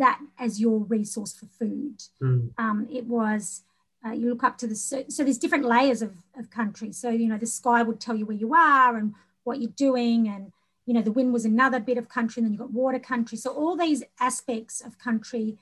[0.00, 2.02] that as your resource for food.
[2.20, 2.50] Mm.
[2.58, 3.62] Um, it was
[4.04, 6.92] uh, you look up to the so, so there's different layers of, of country.
[6.92, 10.28] So you know the sky would tell you where you are and what you're doing
[10.28, 10.52] and
[10.86, 13.38] you know the wind was another bit of country and then you've got water country
[13.38, 15.56] so all these aspects of country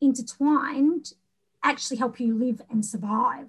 [0.00, 1.12] intertwined
[1.62, 3.48] actually help you live and survive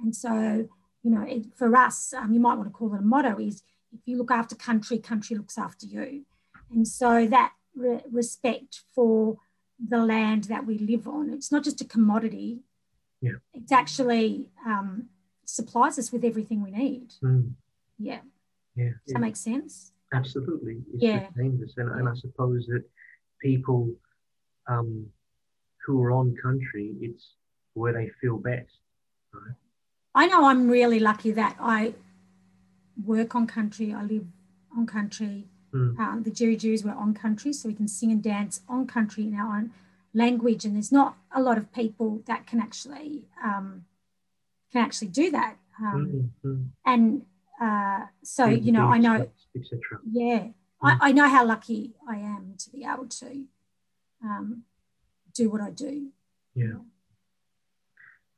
[0.00, 0.68] and so
[1.02, 3.62] you know it, for us um, you might want to call it a motto is
[3.92, 6.24] if you look after country country looks after you
[6.72, 9.36] and so that re- respect for
[9.88, 12.60] the land that we live on it's not just a commodity
[13.20, 13.32] yeah.
[13.52, 15.08] it's actually um,
[15.44, 17.52] supplies us with everything we need mm.
[17.98, 18.20] yeah
[18.74, 18.84] yeah.
[18.84, 19.12] Does yeah.
[19.14, 19.92] that make sense?
[20.12, 20.78] Absolutely.
[20.94, 21.26] It's yeah.
[21.36, 21.72] dangerous.
[21.76, 22.84] And, and I suppose that
[23.40, 23.90] people
[24.68, 25.06] um,
[25.84, 27.34] who are on country, it's
[27.74, 28.72] where they feel best.
[29.32, 29.54] Right?
[30.14, 31.94] I know I'm really lucky that I
[33.04, 34.26] work on country, I live
[34.76, 35.48] on country.
[35.74, 35.98] Mm.
[35.98, 39.24] Um, the Djirri Djiris were on country, so we can sing and dance on country
[39.24, 39.72] in our own
[40.12, 40.64] language.
[40.64, 43.84] And there's not a lot of people that can actually um,
[44.70, 45.56] can actually do that.
[45.80, 46.62] Um, mm-hmm.
[46.84, 47.22] And
[47.60, 49.28] uh, so you know, I know,
[50.10, 50.52] yeah, mm.
[50.82, 53.44] I, I, know how lucky I am to be able to
[54.22, 54.64] um,
[55.32, 56.08] do what I do.
[56.54, 56.74] Yeah.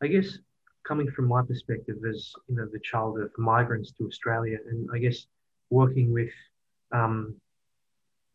[0.02, 0.38] I guess
[0.86, 4.98] coming from my perspective as you know the child of migrants to Australia, and I
[4.98, 5.26] guess
[5.70, 6.30] working with
[6.94, 7.34] um,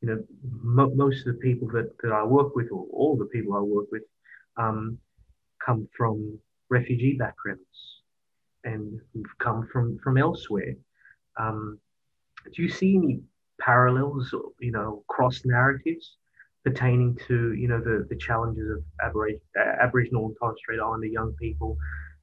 [0.02, 0.24] you know
[0.63, 3.62] mo- most of the people that, that I work with, or all the people I
[3.62, 4.04] work with,
[4.58, 4.98] um,
[5.65, 6.38] come from
[6.69, 7.62] refugee backgrounds
[8.63, 9.00] and
[9.39, 10.76] come from from elsewhere.
[11.38, 11.80] Um,
[12.54, 13.22] do you see any
[13.60, 16.15] parallels, or, you know, cross narratives
[16.65, 19.41] pertaining to you know the the challenges of Aborig-
[19.82, 21.78] Aboriginal and Torres Strait Islander young people,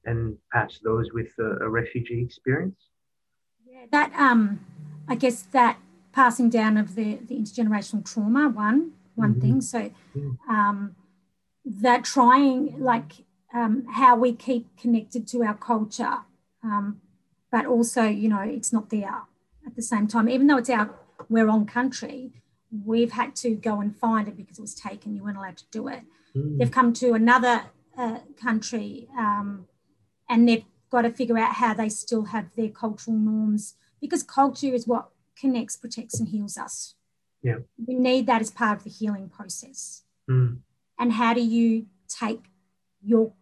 [0.05, 2.79] and perhaps those with a, a refugee experience?
[3.65, 4.65] Yeah, that um,
[5.07, 5.77] I guess that
[6.17, 8.79] passing down of the the intergenerational trauma one
[9.13, 9.41] one mm-hmm.
[9.41, 9.61] thing.
[9.61, 9.91] So
[10.49, 10.95] um,
[11.65, 13.11] that trying like
[13.53, 16.17] um, how we keep connected to our culture,
[16.63, 17.01] um,
[17.51, 19.19] but also, you know, it's not there
[19.65, 20.27] at the same time.
[20.29, 20.89] Even though it's our,
[21.29, 22.31] we're on country,
[22.85, 25.15] we've had to go and find it because it was taken.
[25.15, 26.01] You weren't allowed to do it.
[26.35, 26.57] Mm.
[26.57, 27.63] They've come to another
[27.97, 29.67] uh, country um,
[30.29, 34.73] and they've got to figure out how they still have their cultural norms because culture
[34.73, 36.95] is what connects, protects, and heals us.
[37.41, 37.57] Yeah.
[37.85, 40.03] We need that as part of the healing process.
[40.29, 40.59] Mm.
[40.99, 42.45] And how do you take
[43.01, 43.33] your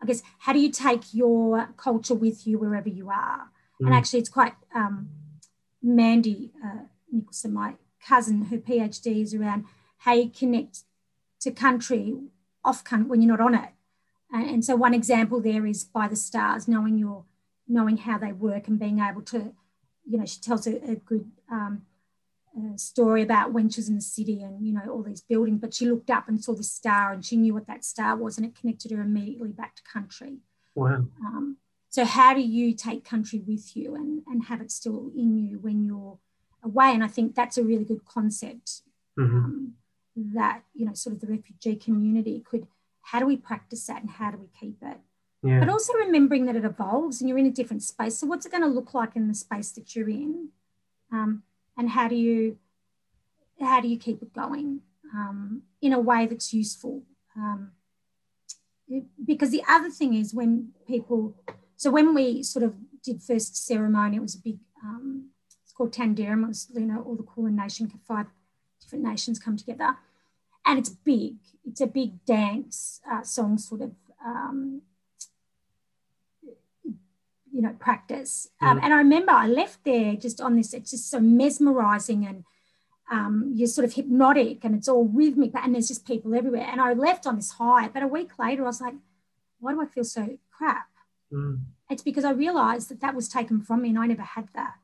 [0.00, 3.50] I guess, how do you take your culture with you wherever you are?
[3.80, 3.86] Mm.
[3.86, 5.08] And actually, it's quite um,
[5.82, 7.74] Mandy uh, Nicholson, my
[8.06, 9.64] cousin, her PhD is around
[9.98, 10.84] how you connect
[11.40, 12.16] to country
[12.64, 13.70] off country when you're not on it.
[14.30, 17.24] And, and so, one example there is by the stars, knowing your
[17.66, 19.52] knowing how they work and being able to,
[20.08, 21.82] you know, she tells a, a good um,
[22.76, 25.72] story about when she was in the city and you know all these buildings but
[25.72, 28.44] she looked up and saw this star and she knew what that star was and
[28.44, 30.38] it connected her immediately back to country
[30.74, 31.56] wow um,
[31.88, 35.58] so how do you take country with you and and have it still in you
[35.60, 36.18] when you're
[36.62, 36.92] away.
[36.92, 38.82] And I think that's a really good concept
[39.16, 39.44] Mhm.
[39.44, 39.74] um,
[40.16, 42.66] that, you know, sort of the refugee community could,
[43.02, 44.98] how do we practice that and how do we keep it?
[45.42, 45.60] Yeah.
[45.60, 48.18] But also remembering that it evolves and you're in a different space.
[48.18, 50.48] So what's it going to look like in the space that you're in?
[51.12, 51.42] Um,
[51.76, 52.58] and how do you,
[53.60, 54.80] how do you keep it going
[55.14, 57.02] um, in a way that's useful?
[57.36, 57.70] Um,
[59.24, 61.36] because the other thing is when people,
[61.76, 62.74] so when we sort of
[63.04, 65.28] did first ceremony, it was a big, um,
[65.62, 66.42] it's called Tanderrum.
[66.42, 68.26] It was, you know, all the Kulin Nation, five
[68.80, 69.96] different nations come together.
[70.66, 71.36] And it's big.
[71.64, 73.92] It's a big dance uh, song sort of,
[74.24, 74.82] um,
[77.58, 78.48] you know, practice.
[78.60, 78.84] Um, Mm.
[78.84, 82.44] and I remember I left there just on this, it's just so mesmerizing and
[83.10, 86.68] um, you're sort of hypnotic and it's all rhythmic and there's just people everywhere.
[86.70, 88.94] And I left on this high, but a week later I was like,
[89.58, 90.86] why do I feel so crap?
[91.32, 91.62] Mm.
[91.90, 94.74] It's because I realized that that was taken from me and I never had that.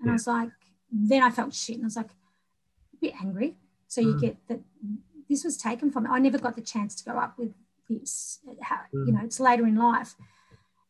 [0.00, 0.12] And Yeah.
[0.12, 0.50] I was like,
[0.90, 3.54] then I felt shit and I was like, a bit angry.
[3.86, 4.20] So you Mm.
[4.20, 4.60] get that
[5.28, 6.10] this was taken from me.
[6.10, 7.54] I never got the chance to go up with
[7.88, 8.40] this.
[8.62, 9.12] How, You Mm.
[9.12, 10.16] know, it's later in life.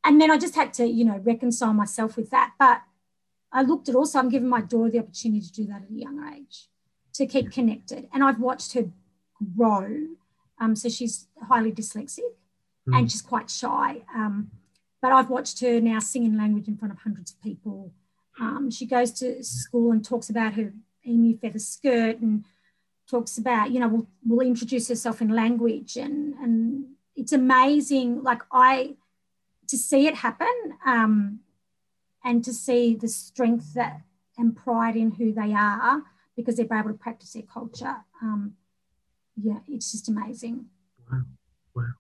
[0.05, 2.53] And then I just had to, you know, reconcile myself with that.
[2.59, 2.83] But
[3.53, 5.95] I looked at also, I'm giving my daughter the opportunity to do that at a
[5.95, 6.69] young age,
[7.15, 8.09] to keep connected.
[8.13, 8.91] And I've watched her
[9.57, 10.07] grow.
[10.61, 12.21] Um, so she's highly dyslexic
[12.89, 12.99] Mm.
[12.99, 14.03] and she's quite shy.
[14.15, 14.51] Um,
[15.01, 17.93] but I've watched her now sing in language in front of hundreds of people.
[18.39, 20.73] Um, she goes to school and talks about her
[21.07, 22.45] emu feather skirt and
[23.09, 26.85] talks about, you know, will will introduce herself in language and and
[27.17, 28.23] it's amazing.
[28.23, 28.97] Like I
[29.69, 31.41] to see it happen um,
[32.25, 34.01] and to see the strength that
[34.37, 36.03] and pride in who they are
[36.37, 37.97] because they're able to practice their culture.
[38.23, 38.55] Um,
[39.37, 40.67] yeah, it's just amazing.
[41.11, 41.23] Wow,
[41.75, 41.93] wow.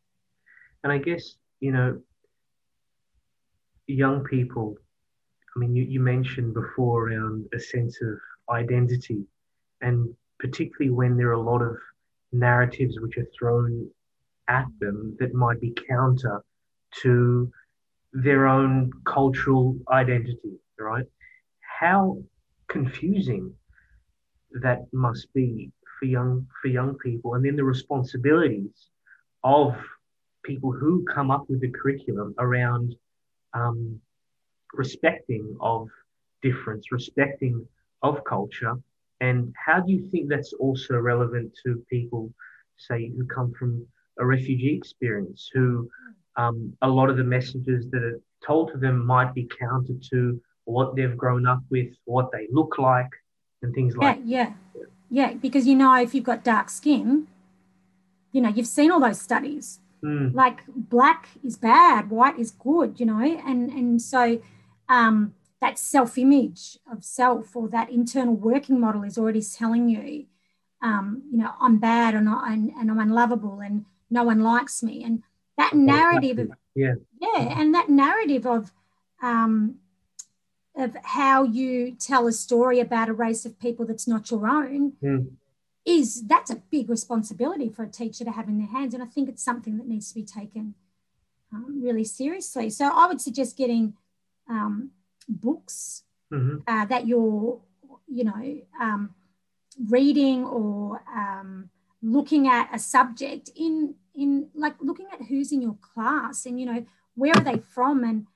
[0.83, 2.01] And I guess, you know,
[3.87, 4.77] young people,
[5.55, 8.19] I mean, you, you mentioned before around a sense of
[8.55, 9.25] identity,
[9.81, 11.77] and particularly when there are a lot of
[12.33, 13.89] narratives which are thrown
[14.49, 16.43] at them that might be counter
[17.03, 17.51] to
[18.13, 21.07] their own cultural identity, right?
[21.81, 22.19] How
[22.69, 23.53] confusing
[24.63, 28.91] that must be for young for young people, and then the responsibilities
[29.43, 29.77] of
[30.45, 32.95] people who come up with the curriculum around
[33.55, 34.01] um,
[34.73, 35.89] respecting of
[36.43, 37.67] difference, respecting
[38.03, 38.75] of culture,
[39.21, 42.33] and how do you think that's also relevant to people,
[42.77, 43.87] say, who come from
[44.19, 45.89] a refugee experience, who
[46.37, 50.41] um, a lot of the messages that are told to them might be counter to
[50.65, 53.11] what they've grown up with, what they look like,
[53.63, 55.33] and things like Yeah, yeah, yeah.
[55.35, 57.27] Because you know, if you've got dark skin,
[58.33, 59.81] you know, you've seen all those studies.
[60.03, 62.99] Mm, Like black is bad, white is good.
[63.01, 64.41] You know, and and so
[64.89, 70.27] um, that self-image of self or that internal working model is already telling you,
[70.83, 74.83] um, you know, I'm bad or not, and, and I'm unlovable, and no one likes
[74.83, 75.23] me, and
[75.57, 78.73] that narrative of yeah, yeah and that narrative of
[79.23, 79.77] um,
[80.77, 84.95] of how you tell a story about a race of people that's not your own
[85.03, 85.33] Mm.
[85.85, 89.07] is that's a big responsibility for a teacher to have in their hands and i
[89.07, 90.75] think it's something that needs to be taken
[91.53, 92.71] um, really seriously.
[92.71, 93.95] So i would suggest getting
[94.49, 94.91] um,
[95.29, 97.61] books hmm uh, that you're,
[98.09, 99.15] you know, um,
[99.89, 101.69] reading or um,
[102.03, 106.67] looking at a subject in in like looking at who's in your class and you
[106.67, 106.85] know
[107.15, 108.27] where are they from and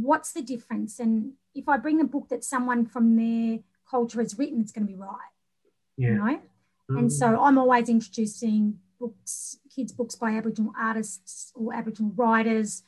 [0.00, 3.58] what's the difference and if I bring a book that someone from their
[3.90, 5.18] culture has written, it's going to be right,
[5.96, 6.08] yeah.
[6.08, 6.40] you know.
[6.90, 6.98] Mm.
[6.98, 12.84] And so I'm always introducing books, kids' books by Aboriginal artists or Aboriginal writers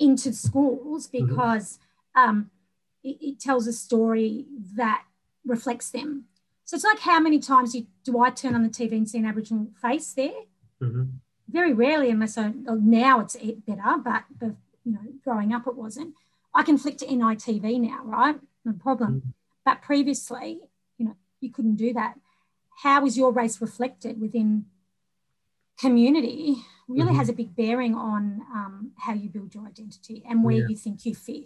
[0.00, 1.28] into schools Mhm.
[1.28, 1.78] because
[2.14, 2.50] um,
[3.04, 5.04] it, it tells a story that
[5.44, 6.24] reflects them.
[6.64, 9.18] So it's like how many times you, do I turn on the TV and see
[9.18, 10.40] an Aboriginal face there?
[10.82, 11.20] Mhm.
[11.50, 13.36] Very rarely, unless I well, now it's
[13.66, 16.14] better, but, but you know, growing up it wasn't.
[16.54, 18.38] I can flick to NITV now, right?
[18.64, 19.22] No problem.
[19.24, 19.32] Mhm.
[19.64, 20.60] But previously,
[20.98, 22.18] you know, you couldn't do that.
[22.82, 24.66] How is your race reflected within
[25.78, 26.56] community
[26.88, 27.16] really Mhm.
[27.16, 30.66] has a big bearing on um, how you build your identity and where Yeah.
[30.68, 31.44] you think you fit.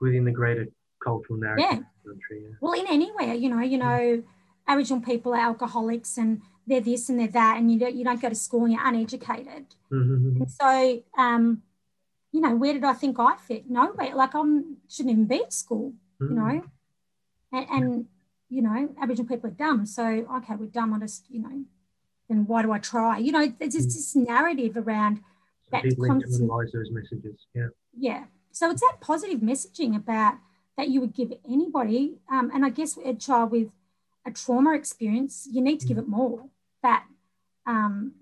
[0.00, 0.66] within the greater
[0.98, 1.78] cultural narrative Yeah.
[1.78, 2.42] of the country.
[2.42, 2.56] Yeah.
[2.60, 4.24] Well, in anywhere, you know, you know,
[4.66, 8.20] Aboriginal people are alcoholics and they're this and they're that, and you don't you don't
[8.20, 9.66] go to school and you're uneducated.
[9.90, 10.36] Mhm.
[10.40, 11.62] And so, um,
[12.30, 13.68] you know, where did I think I fit?
[13.68, 14.14] Nowhere.
[14.14, 14.42] Like I
[14.88, 16.34] shouldn't even be at school, you Mhm.
[16.34, 16.62] know.
[17.52, 18.06] And, and
[18.48, 19.86] you know, Aboriginal people are dumb.
[19.86, 20.94] So okay, we're dumb.
[20.94, 21.64] I just, you know,
[22.28, 23.18] then why do I try?
[23.18, 23.92] You know, there's just Mm.
[23.94, 27.46] this narrative around So that people constant- those messages.
[27.54, 27.68] Yeah.
[27.96, 28.24] yeah.
[28.52, 30.36] So it's that positive messaging about
[30.76, 32.18] that you would give anybody.
[32.30, 33.70] Um, and I guess a child with
[34.24, 36.48] a trauma experience, you need to give it more.
[36.82, 37.04] That
[37.66, 38.14] um,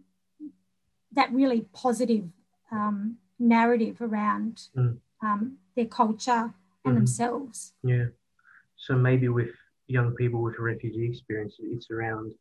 [1.13, 2.29] that really positive
[2.71, 5.01] um, narrative around Mm.
[5.23, 6.99] um, their culture and Mhm.
[6.99, 7.75] themselves.
[7.83, 8.07] Yeah.
[8.77, 9.51] So maybe with
[9.89, 12.33] young people with a refugee experience, it's around,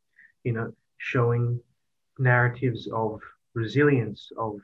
[0.44, 1.62] you know, showing
[2.18, 3.22] narratives of
[3.54, 4.62] resilience, of,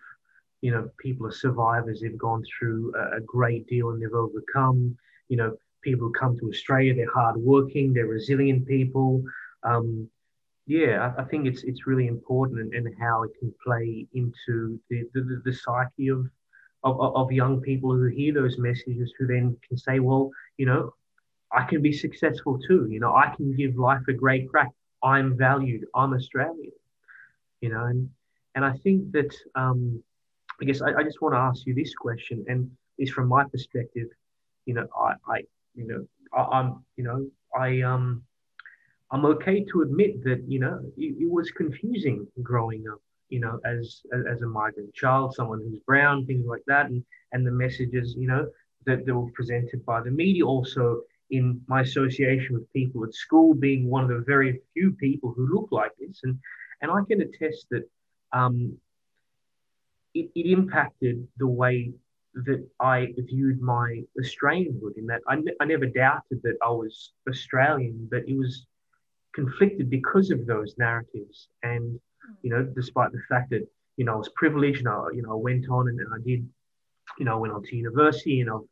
[0.62, 4.98] you know, people are survivors, they've gone through a, a great deal and they've overcome,
[5.30, 9.24] you know, people who come to Australia, they're hardworking, they're resilient people.
[9.64, 10.10] Um,
[10.68, 15.04] yeah, I, I think it's it's really important and, how it can play into the,
[15.14, 16.22] the, the psyche of,
[16.84, 20.94] of of young people who hear those messages, who then can say, well, you know,
[21.52, 22.88] I can be successful too.
[22.90, 24.72] You know, I can give life a great crack.
[25.04, 25.86] I'm valued.
[25.96, 26.76] I'm Australian.
[27.62, 28.10] You know, and
[28.56, 30.04] and I think that um,
[30.62, 33.44] I guess I, I just want to ask you this question, and is from my
[33.44, 34.08] perspective,
[34.66, 35.38] you know, I, I
[35.76, 38.24] you know, I, I'm, you know, I um,
[39.12, 43.00] I'm okay to admit that you know it, it was confusing growing up.
[43.30, 47.04] You know, as, as as a migrant child, someone who's brown, things like that, and
[47.32, 48.48] and the messages, you know,
[48.86, 51.02] that, that were presented by the media also
[51.32, 55.48] in my association with people at school, being one of the very few people who
[55.54, 56.38] look like this, and
[56.82, 57.90] and I can attest that
[58.32, 58.78] um,
[60.14, 61.92] it, it impacted the way
[62.44, 64.98] that I viewed my Australianhood.
[64.98, 68.66] In that I, ne- I never doubted that I was Australian, but it was
[69.34, 72.00] conflicted because of those narratives, and
[72.42, 73.68] you know, despite the fact that
[73.98, 76.18] you know I was privileged, and I you know I went on and, and I
[76.24, 76.48] did,
[77.18, 78.68] you know, I went on to university, and I've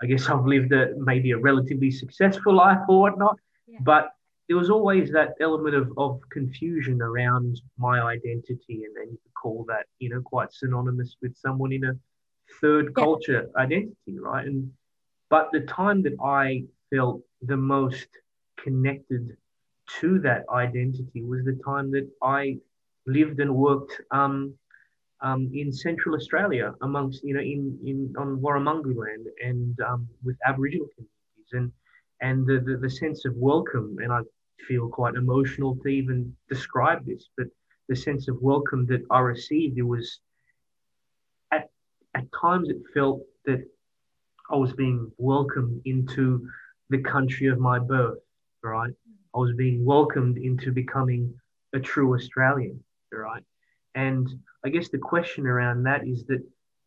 [0.00, 3.38] I guess I've lived a maybe a relatively successful life or whatnot.
[3.66, 3.78] Yeah.
[3.82, 4.12] But
[4.48, 9.34] there was always that element of, of confusion around my identity, and, and you could
[9.34, 11.92] call that, you know, quite synonymous with someone in a
[12.60, 13.04] third Yeah.
[13.04, 14.46] culture identity, right?
[14.46, 14.70] And
[15.30, 18.08] but the time that I felt the most
[18.58, 19.36] connected
[20.00, 22.58] to that identity was the time that I
[23.06, 24.54] lived and worked um,
[25.22, 30.36] um, in Central Australia, amongst you know in in on Warumungu land and um, with
[30.46, 31.72] Aboriginal communities, and
[32.20, 34.20] and the, the the sense of welcome, and I
[34.68, 37.46] feel quite emotional to even describe this, but
[37.88, 40.20] the sense of welcome that I received, it was
[42.14, 43.64] at times it felt that
[44.50, 46.48] I was being welcomed into
[46.90, 48.18] the country of my birth,
[48.62, 48.92] right?
[49.34, 51.34] I was being welcomed into becoming
[51.74, 52.82] a true Australian,
[53.12, 53.44] right?
[53.94, 54.28] And
[54.64, 56.42] I guess the question around that is that,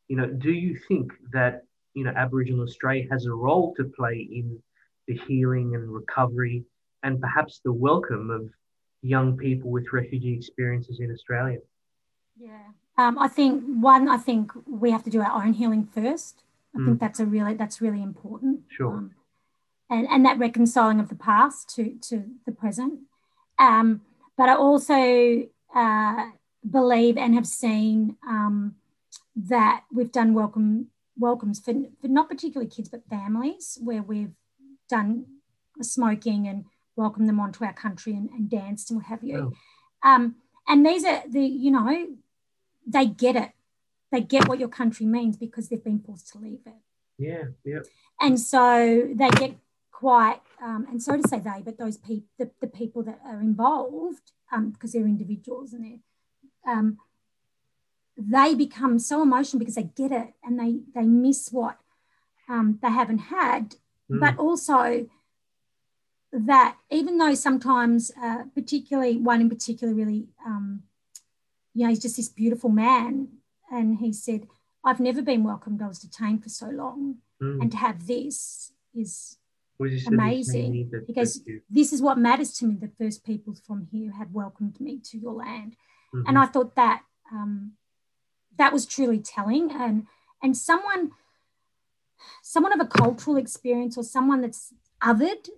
[0.08, 1.62] you know, do you think that,
[1.94, 4.62] you know, Aboriginal Australia has a role to play in
[5.08, 6.64] the healing and recovery
[7.04, 8.50] and perhaps the welcome of
[9.02, 11.60] young people with refugee experiences in Australia?
[12.38, 12.70] Yeah.
[12.98, 16.44] Um, I think one, I think we have to do our own healing first.
[16.76, 16.86] I Mm.
[16.86, 18.62] think that's a really that's really important.
[18.70, 18.94] Sure.
[18.98, 19.16] Um,
[19.90, 23.00] and and that reconciling of the past to to the present.
[23.60, 24.02] Um,
[24.38, 26.30] but I also uh,
[26.70, 28.76] believe and have seen um,
[29.36, 30.88] that we've done welcome
[31.18, 34.34] welcomes for, for not particularly kids but families where we've
[34.90, 35.26] done
[35.82, 36.66] smoking and
[36.96, 39.54] welcomed them onto our country and, and danced and what have you.
[40.04, 40.36] Um,
[40.68, 42.08] and these are the you know
[42.86, 43.52] they get it.
[44.12, 46.74] They get what your country means because they've been forced to leave it.
[47.18, 47.80] Yeah, yeah,
[48.20, 49.56] And so they get
[49.92, 53.40] quite, um, and sorry to say they, but those people, the, the people that are
[53.40, 55.86] involved, um, because they're individuals and
[56.66, 56.98] they're, um,
[58.18, 61.78] they become so emotional because they get it and they they miss what
[62.50, 63.76] um, they haven't had,
[64.12, 64.20] Mm.
[64.20, 65.08] but also
[66.34, 70.84] that even though sometimes, uh, particularly one in particular, really, um,
[71.74, 73.28] you know, he's just this beautiful man,
[73.72, 74.48] and he said,
[74.84, 75.82] "I've never been welcomed.
[75.82, 77.62] I was detained for so long, Mm.
[77.62, 79.38] and to have this is
[79.80, 82.76] Was this the same amazing that- because this is what matters to me.
[82.76, 85.76] The first peoples from here have welcomed me to your land."
[86.14, 86.24] Mhm.
[86.28, 87.78] and I thought that um,
[88.58, 90.08] that was truly telling, and
[90.44, 91.12] and someone
[92.42, 95.50] someone of a cultural experience or someone that's othered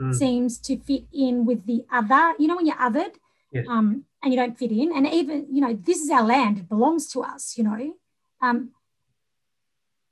[0.00, 0.14] Mm.
[0.14, 2.34] seems to fit in with the other.
[2.38, 3.16] You know, when you're othered,
[3.52, 3.66] Yes.
[3.68, 6.68] um, and you don't fit in, and even you know, this is our land; it
[6.68, 7.56] belongs to us.
[7.56, 7.94] You know,
[8.42, 8.70] um,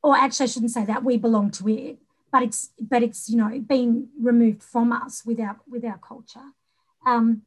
[0.02, 1.98] or actually, I shouldn't say that we belong to it,
[2.30, 6.52] but it's but it's you know being removed from us with our with our culture.
[7.04, 7.42] Um,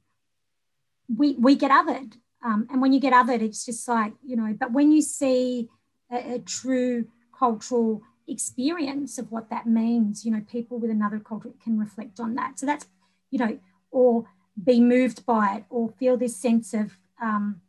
[1.16, 4.55] we we get othered, um, and when you get othered, it's just like you know.
[4.60, 5.70] But when you see
[6.12, 7.07] a, a true
[7.38, 12.36] cultural experience of what that means, you know, people with another culture can reflect on
[12.36, 12.60] that.
[12.60, 12.86] So that's
[13.32, 13.60] you know,
[13.91, 14.26] or
[14.64, 17.62] be moved by it, or feel this sense of, um,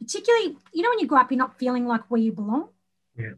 [0.00, 2.68] particularly, you know, when you grow up, you're not feeling like where you belong.
[3.16, 3.32] Yeah.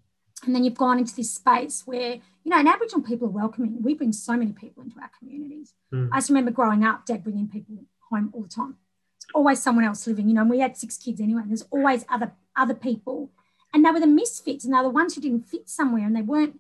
[0.45, 2.19] and then you've gone into this space where
[2.49, 3.83] you know, and Aboriginal people are welcoming.
[3.83, 5.75] We bring so many people into our communities.
[5.93, 6.09] Mm.
[6.11, 7.77] I just remember growing up, Dad bringing people
[8.11, 8.77] home all the time.
[9.17, 10.29] It's always someone else living.
[10.29, 11.43] You know, and we had six kids anyway.
[11.43, 13.31] And there's always other other people,
[13.75, 16.23] and they were the misfits, and they're the ones who didn't fit somewhere, and they
[16.23, 16.59] weren't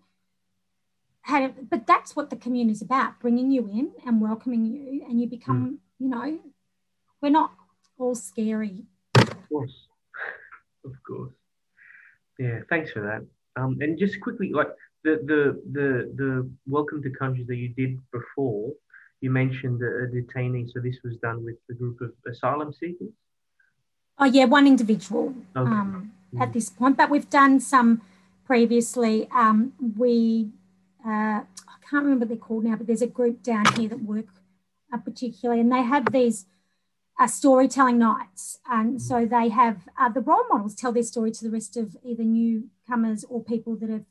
[1.22, 1.42] had.
[1.44, 5.20] A, but that's what the community is about: bringing you in and welcoming you, and
[5.20, 5.70] you become.
[5.70, 5.78] Mm.
[5.98, 6.38] You know,
[7.20, 7.52] we're not
[7.98, 8.84] all scary.
[9.16, 9.74] Of course,
[10.84, 11.32] of course.
[12.38, 13.26] Yeah, thanks for that.
[13.60, 14.68] Um, and just quickly, like
[15.02, 18.72] the the the the welcome to countries that you did before,
[19.20, 20.70] you mentioned a detainee.
[20.72, 23.12] So this was done with a group of asylum seekers.
[24.18, 25.70] Oh yeah, one individual okay.
[25.70, 26.40] um, mm.
[26.40, 28.02] at this point, but we've done some
[28.44, 29.28] previously.
[29.34, 30.50] Um, we
[31.04, 34.02] uh, I can't remember what they're called now, but there's a group down here that
[34.02, 34.26] work
[34.96, 36.46] particularly, and they have these
[37.18, 38.58] uh, storytelling nights.
[38.70, 41.96] And so they have uh, the role models tell their story to the rest of
[42.04, 44.04] either newcomers or people that have,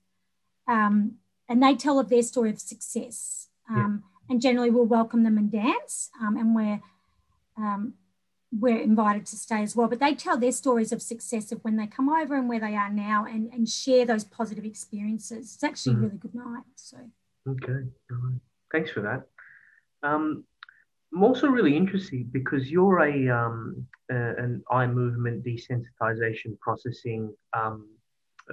[0.68, 1.14] um,
[1.50, 3.48] and they tell of their story of success.
[3.70, 4.34] Um, yeah.
[4.34, 6.82] And generally, we'll welcome them and dance, um, and we're
[7.58, 7.94] um,
[8.52, 9.88] we're invited to stay as well.
[9.88, 12.76] But they tell their stories of success of when they come over and where they
[12.76, 15.54] are now, and and share those positive experiences.
[15.56, 16.04] It's actually mm-hmm.
[16.04, 16.64] a really good night.
[16.76, 16.98] So
[17.48, 17.88] okay,
[18.74, 19.28] thanks for that.
[20.04, 20.44] Um,
[21.14, 27.88] I'm also really interested because you're a um, uh, an eye movement desensitization processing um,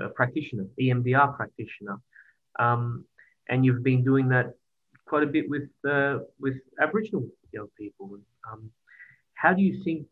[0.01, 2.01] uh, practitioner, EMDR practitioner,
[2.59, 3.05] um,
[3.49, 4.55] and you've been doing that
[5.07, 8.19] quite a bit with uh, with Aboriginal young people.
[8.51, 8.71] Um,
[9.35, 10.07] how do you think?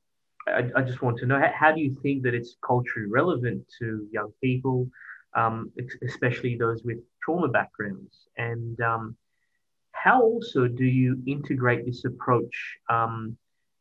[0.49, 4.09] I, I, just want to know how, do you think that it's culturally relevant to
[4.11, 4.91] young people,
[5.35, 5.71] um,
[6.05, 9.17] especially those with trauma backgrounds, and um,
[10.03, 13.37] how also do you integrate this approach um,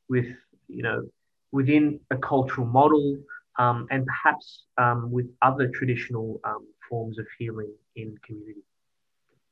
[0.07, 0.27] with
[0.67, 1.07] you know
[1.51, 3.17] within a cultural model
[3.57, 8.61] um, and perhaps um, with other traditional um, forms of healing in community?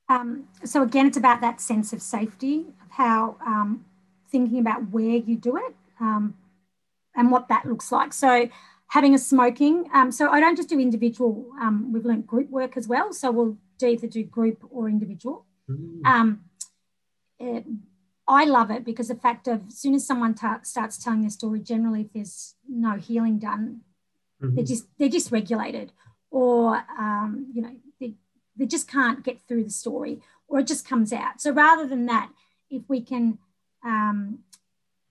[0.10, 3.86] Um, so again it's about that sense of safety of how um,
[4.32, 8.14] thinking about where you do it and what that looks like.
[8.14, 8.50] So
[8.88, 11.46] having a smoking so i don't just do individual
[11.92, 15.46] we've learned group work as well so we'll either do group or individual.
[15.70, 16.06] Mm.
[16.06, 16.49] um,
[17.40, 17.66] it,
[18.28, 21.30] I love it because the fact of as soon as someone ta- starts telling their
[21.30, 23.82] story, generally if there's no healing done,
[24.42, 24.56] mm-hmm.
[24.56, 25.92] they're just they're just regulated,
[26.30, 28.14] or um, you know they,
[28.56, 31.42] they just can't get through the story, or it just comes out.
[31.42, 32.30] So rather than that,
[32.70, 33.40] if we can,
[33.84, 34.40] um,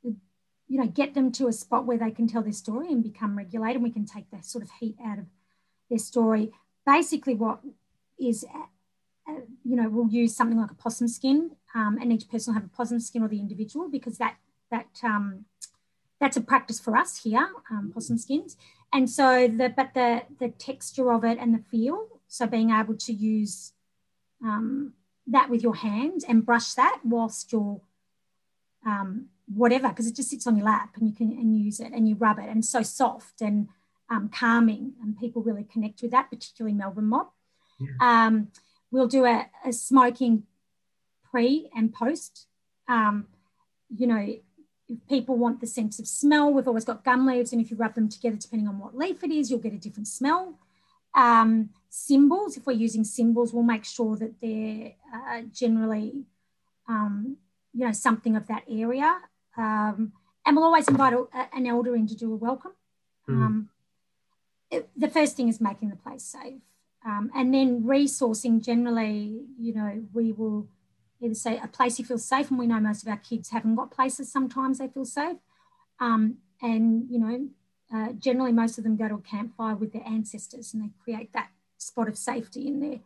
[0.05, 3.37] you know, get them to a spot where they can tell their story and become
[3.37, 5.25] regulated, and we can take the sort of heat out of
[5.91, 6.53] their story.
[6.87, 7.61] Basically, what
[8.19, 8.45] is
[9.65, 12.69] you know, we'll use something like a possum skin, um, and each person will have
[12.69, 14.37] a possum skin or the individual because that
[14.71, 15.45] that um,
[16.21, 18.57] that's a practice for us here, um, possum skins.
[18.93, 22.97] And so the but the the texture of it and the feel, so being able
[22.97, 23.73] to use
[24.43, 24.95] um,
[25.27, 27.81] that with your hand and brush that whilst you're
[28.87, 31.93] um, whatever, because it just sits on your lap and you can and use it
[31.93, 33.69] and you rub it and so soft and
[34.11, 37.29] um, calming and people really connect with that, particularly Melbourne mob.
[37.79, 38.27] Yeah.
[38.93, 40.45] Um, we'll do a, a smoking
[41.31, 42.47] pre and post.
[42.89, 43.27] Um,
[43.95, 44.35] you know,
[44.89, 47.77] if people want the sense of smell, we've always got gum leaves, and if you
[47.77, 50.59] rub them together, depending on what leaf it is, you'll get a different smell.
[51.15, 56.25] Um, symbols, if we're using symbols, we'll make sure that they're uh, generally,
[56.89, 57.37] um,
[57.75, 59.19] you know, something of that area.
[59.57, 60.13] Um,
[60.47, 62.73] and we'll always invite a, an elder in to do a welcome.
[63.29, 63.67] Mm.
[64.71, 66.63] It, the first thing is making the place safe.
[67.05, 70.69] Um, and then resourcing generally, you know, we will
[71.21, 73.77] either say a place you feel safe, and we know most of our kids haven't
[73.77, 75.37] got places sometimes they feel safe.
[76.01, 77.49] Um, and, you know,
[77.95, 81.33] uh, generally most of them go to a campfire with their ancestors and they create
[81.33, 82.99] that spot of safety in their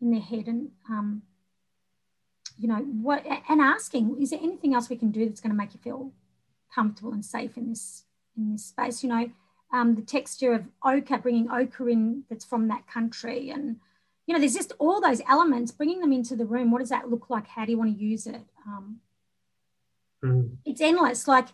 [0.00, 1.22] in their head and um,
[2.58, 5.56] you know what and asking is there anything else we can do that's going to
[5.56, 6.12] make you feel
[6.74, 8.04] comfortable and safe in this
[8.36, 9.30] in this space you know
[9.72, 13.50] um, the texture of ochre, bringing ochre in that's from that country.
[13.50, 13.76] And,
[14.26, 16.70] you know, there's just all those elements, bringing them into the room.
[16.70, 17.48] What does that look like?
[17.48, 18.42] How do you want to use it?
[18.66, 19.00] Um,
[20.22, 20.56] mm.
[20.64, 21.26] It's endless.
[21.26, 21.48] Like,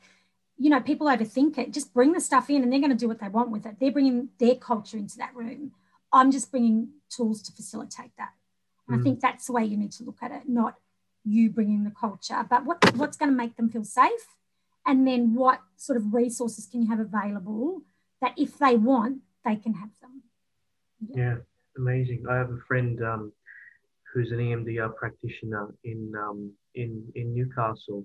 [0.59, 1.73] you know, people overthink it.
[1.73, 3.77] Just bring the stuff in and they're going to do what they want with it.
[3.79, 5.73] They're bringing their culture into that room.
[6.13, 8.33] I'm just bringing tools to facilitate that.
[8.89, 9.01] And mm.
[9.01, 10.75] I think that's the way you need to look at it, not
[11.25, 14.35] you bringing the culture, but what, what's going to make them feel safe?
[14.87, 17.83] And then what sort of resources can you have available
[18.21, 20.23] that if they want, they can have them.
[21.01, 21.37] Yeah, yeah
[21.77, 22.25] amazing.
[22.29, 23.33] I have a friend um,
[24.13, 28.05] who's an EMDR practitioner in um, in in Newcastle,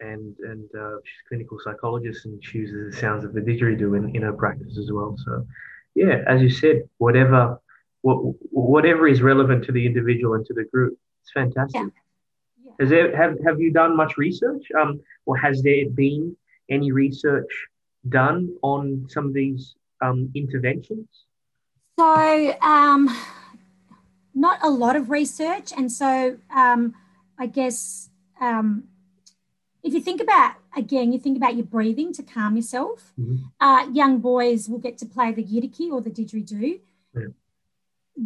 [0.00, 3.96] and and uh, she's a clinical psychologist, and she uses the sounds of the didgeridoo
[3.96, 5.16] in, in her practice as well.
[5.24, 5.46] So,
[5.94, 7.60] yeah, as you said, whatever
[8.04, 10.98] whatever is relevant to the individual and to the group.
[11.22, 11.80] It's fantastic.
[11.80, 11.86] Yeah.
[12.64, 12.72] Yeah.
[12.80, 16.36] Has there, have, have you done much research um, or has there been
[16.68, 17.48] any research
[18.08, 21.08] done on some of these um, interventions?
[21.98, 23.08] So, um,
[24.34, 25.72] not a lot of research.
[25.76, 26.94] And so, um,
[27.38, 28.84] I guess um,
[29.82, 33.12] if you think about again, you think about your breathing to calm yourself.
[33.18, 33.36] Mm-hmm.
[33.60, 36.80] Uh, young boys will get to play the yidaki or the didgeridoo.
[37.14, 38.24] Yeah.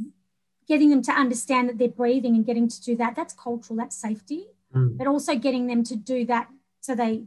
[0.66, 3.96] Getting them to understand that they're breathing and getting to do that, that's cultural, that's
[3.96, 4.46] safety.
[4.74, 4.98] Mm.
[4.98, 6.48] But also getting them to do that
[6.88, 7.24] so they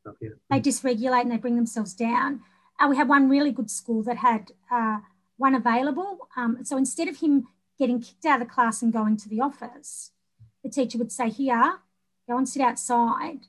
[0.00, 0.28] stuff, yeah.
[0.48, 2.40] they dysregulate and they bring themselves down.
[2.78, 4.98] Uh, we had one really good school that had uh,
[5.36, 6.28] one available.
[6.36, 7.48] Um, so instead of him
[7.80, 10.12] getting kicked out of the class and going to the office,
[10.62, 11.80] the teacher would say, Here,
[12.28, 13.48] go and sit outside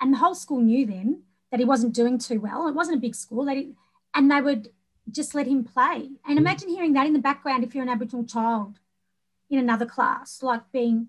[0.00, 2.66] and the whole school knew then that he wasn't doing too well.
[2.66, 3.44] It wasn't a big school.
[3.44, 3.72] They
[4.14, 4.70] and they would
[5.10, 6.08] just let him play.
[6.26, 6.38] And mm.
[6.38, 8.78] imagine hearing that in the background if you're an Aboriginal child
[9.50, 11.08] in another class, like being,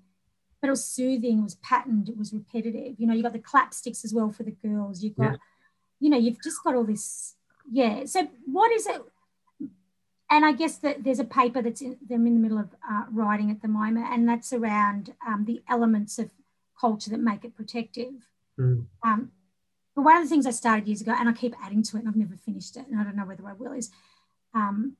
[0.61, 2.95] but it was soothing, it was patterned, it was repetitive.
[2.97, 5.03] You know, you got the clapsticks as well for the girls.
[5.03, 5.37] You've got, yeah.
[5.99, 7.35] you know, you've just got all this.
[7.71, 8.05] Yeah.
[8.05, 9.01] So what is it?
[10.29, 13.03] And I guess that there's a paper that's in, them in the middle of uh,
[13.11, 16.31] writing at the moment, and that's around um, the elements of
[16.79, 18.13] culture that make it protective.
[18.59, 18.87] Mm.
[19.03, 19.31] Um,
[19.95, 22.01] but one of the things I started years ago, and I keep adding to it,
[22.01, 23.89] and I've never finished it, and I don't know whether I will, is
[24.53, 24.97] um,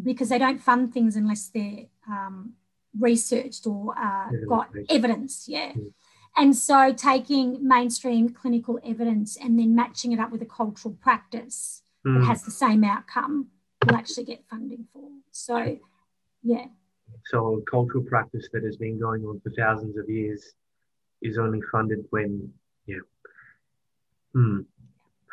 [0.00, 2.54] because they don't fund things unless they're um,
[2.98, 5.46] researched or uh, got evidence.
[5.48, 5.72] Yeah.
[5.72, 5.92] Mm.
[6.36, 11.82] And so taking mainstream clinical evidence and then matching it up with a cultural practice
[12.06, 12.18] mm.
[12.18, 13.48] that has the same outcome
[13.86, 15.08] will actually get funding for.
[15.30, 15.78] So,
[16.42, 16.66] yeah.
[17.26, 20.54] So, a cultural practice that has been going on for thousands of years
[21.20, 22.52] is only funded when
[22.86, 22.96] yeah.
[24.34, 24.60] Hmm.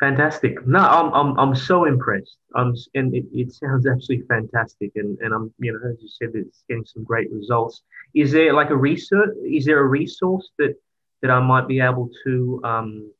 [0.00, 0.66] Fantastic.
[0.66, 2.38] No, I'm, I'm, I'm so impressed.
[2.56, 4.92] I'm, and it, it sounds absolutely fantastic.
[4.96, 7.82] And, and I'm, you know, as you said, it's getting some great results.
[8.14, 10.74] Is there like a research, is there a resource that,
[11.22, 13.12] that I might be able to um,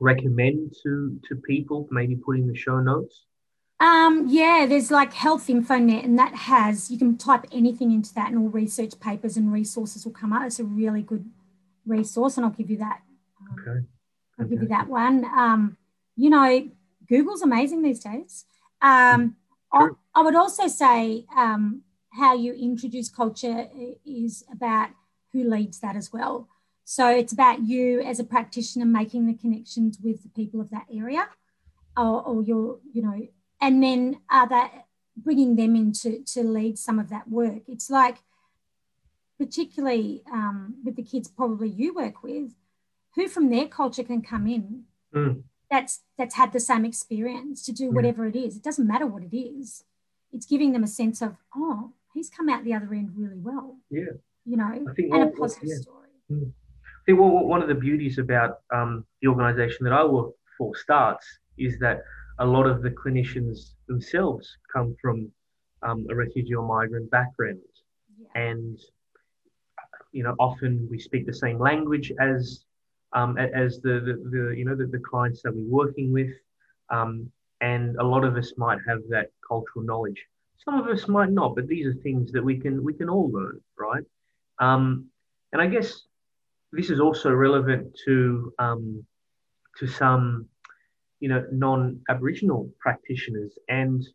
[0.00, 3.26] recommend to, to people, maybe put in the show notes?
[3.78, 8.30] Um, yeah, there's like Health InfoNet, and that has you can type anything into that,
[8.30, 10.46] and all research papers and resources will come up.
[10.46, 11.30] It's a really good
[11.84, 13.02] resource, and I'll give you that
[13.52, 13.86] Okay.
[14.38, 15.24] I'll give you that one.
[15.24, 15.76] Um,
[16.16, 16.68] you know,
[17.08, 18.44] Google's amazing these days.
[18.82, 19.36] Um,
[19.72, 23.68] I, I, would also say um, how you introduce culture
[24.04, 24.90] is about
[25.32, 26.48] who leads that as well.
[26.84, 30.86] So it's about you as a practitioner making the connections with the people of that
[30.92, 31.28] area,
[31.96, 33.26] or, or your, you know,
[33.60, 34.86] and then that
[35.16, 37.62] bringing them in to, to lead some of that work.
[37.66, 38.18] It's like,
[39.38, 42.54] particularly um, with the kids probably you work with,
[43.14, 45.42] who from their culture can come in mm.
[45.70, 48.56] That's that's had the same experience to do whatever it is.
[48.56, 49.84] It doesn't matter what it is.
[50.32, 53.76] It's giving them a sense of, oh, he's come out the other end really well.
[53.90, 54.14] Yeah.
[54.44, 55.76] You know, and what, a positive yeah.
[55.80, 56.08] story.
[56.30, 56.52] Mm.
[56.52, 60.72] I think well, one of the beauties about um, the organisation that I work for,
[60.76, 61.26] STARTTS,
[61.58, 62.02] is that
[62.38, 65.32] a lot of the clinicians themselves come from
[65.82, 67.58] um, a refugee or migrant background.
[68.20, 68.42] Yeah.
[68.42, 68.78] And,
[70.12, 72.65] you know, often we speak the same language as
[73.12, 76.30] um, as the, the, the, you know the, the clients that we're working with,
[76.90, 77.30] um,
[77.60, 80.22] and a lot of us might have that cultural knowledge.
[80.58, 83.30] Some of us might not, but these are things that we can we can all
[83.30, 84.02] learn, right?
[84.58, 85.06] Um,
[85.52, 86.02] and I guess
[86.72, 89.04] this is also relevant to um,
[89.78, 90.46] to some
[91.20, 94.06] you know non-Aboriginal practitioners, and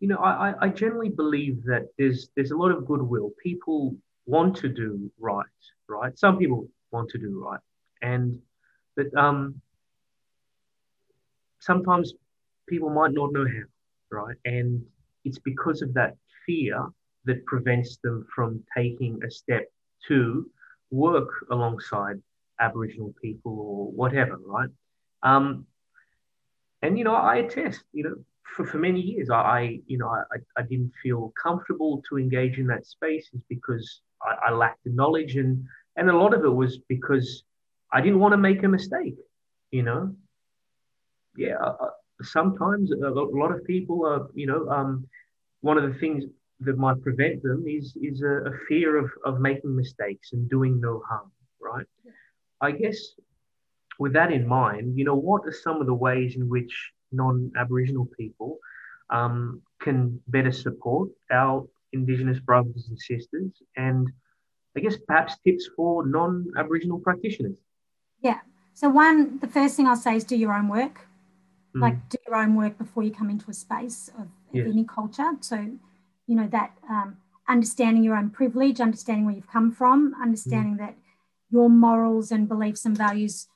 [0.00, 3.30] you know I, I generally believe that there's there's a lot of goodwill.
[3.42, 5.46] People want to do right,
[5.88, 6.18] right?
[6.18, 7.60] Some people want to do right
[8.02, 8.38] and
[8.96, 9.60] but um,
[11.60, 12.12] sometimes
[12.68, 14.36] people might not know how, right?
[14.44, 14.82] And
[15.24, 16.86] it's because of that fear
[17.24, 19.70] that prevents them from taking a step
[20.08, 20.50] to
[20.90, 22.20] work alongside
[22.60, 24.68] Aboriginal people or whatever, right?
[25.22, 25.66] Um,
[26.82, 28.16] and you know, I attest, you know,
[28.56, 32.58] for, for many years, I, I you know, I, I didn't feel comfortable to engage
[32.58, 35.64] in that space is because I, I lacked the knowledge and
[35.96, 37.44] and a lot of it was because
[37.92, 39.16] I didn't want to make a mistake,
[39.70, 40.14] you know.
[41.36, 41.56] Yeah,
[42.22, 45.06] sometimes a lot of people are, you know, um,
[45.60, 46.24] one of the things
[46.60, 50.80] that might prevent them is is a, a, fear of of making mistakes and doing
[50.80, 51.30] no harm,
[51.60, 51.86] right?
[52.04, 52.12] Yeah.
[52.60, 52.98] I guess
[53.98, 56.74] with that in mind, you know, what are some of the ways in which
[57.12, 58.58] non-Aboriginal people
[59.10, 64.10] um, can better support our Indigenous brothers and sisters, and
[64.76, 67.56] I guess perhaps tips for non-Aboriginal practitioners.
[68.22, 68.40] Yeah.
[68.74, 71.06] So one, the first thing I'll say is do your own work.
[71.74, 71.80] Mm.
[71.80, 75.30] Like do your own work before you come into a space of, any culture.
[75.40, 75.56] So
[76.26, 77.16] you know, that um,
[77.48, 80.78] understanding your own privilege, understanding where you've come from, understanding mm.
[80.78, 80.94] that
[81.50, 83.48] your morals and beliefs and values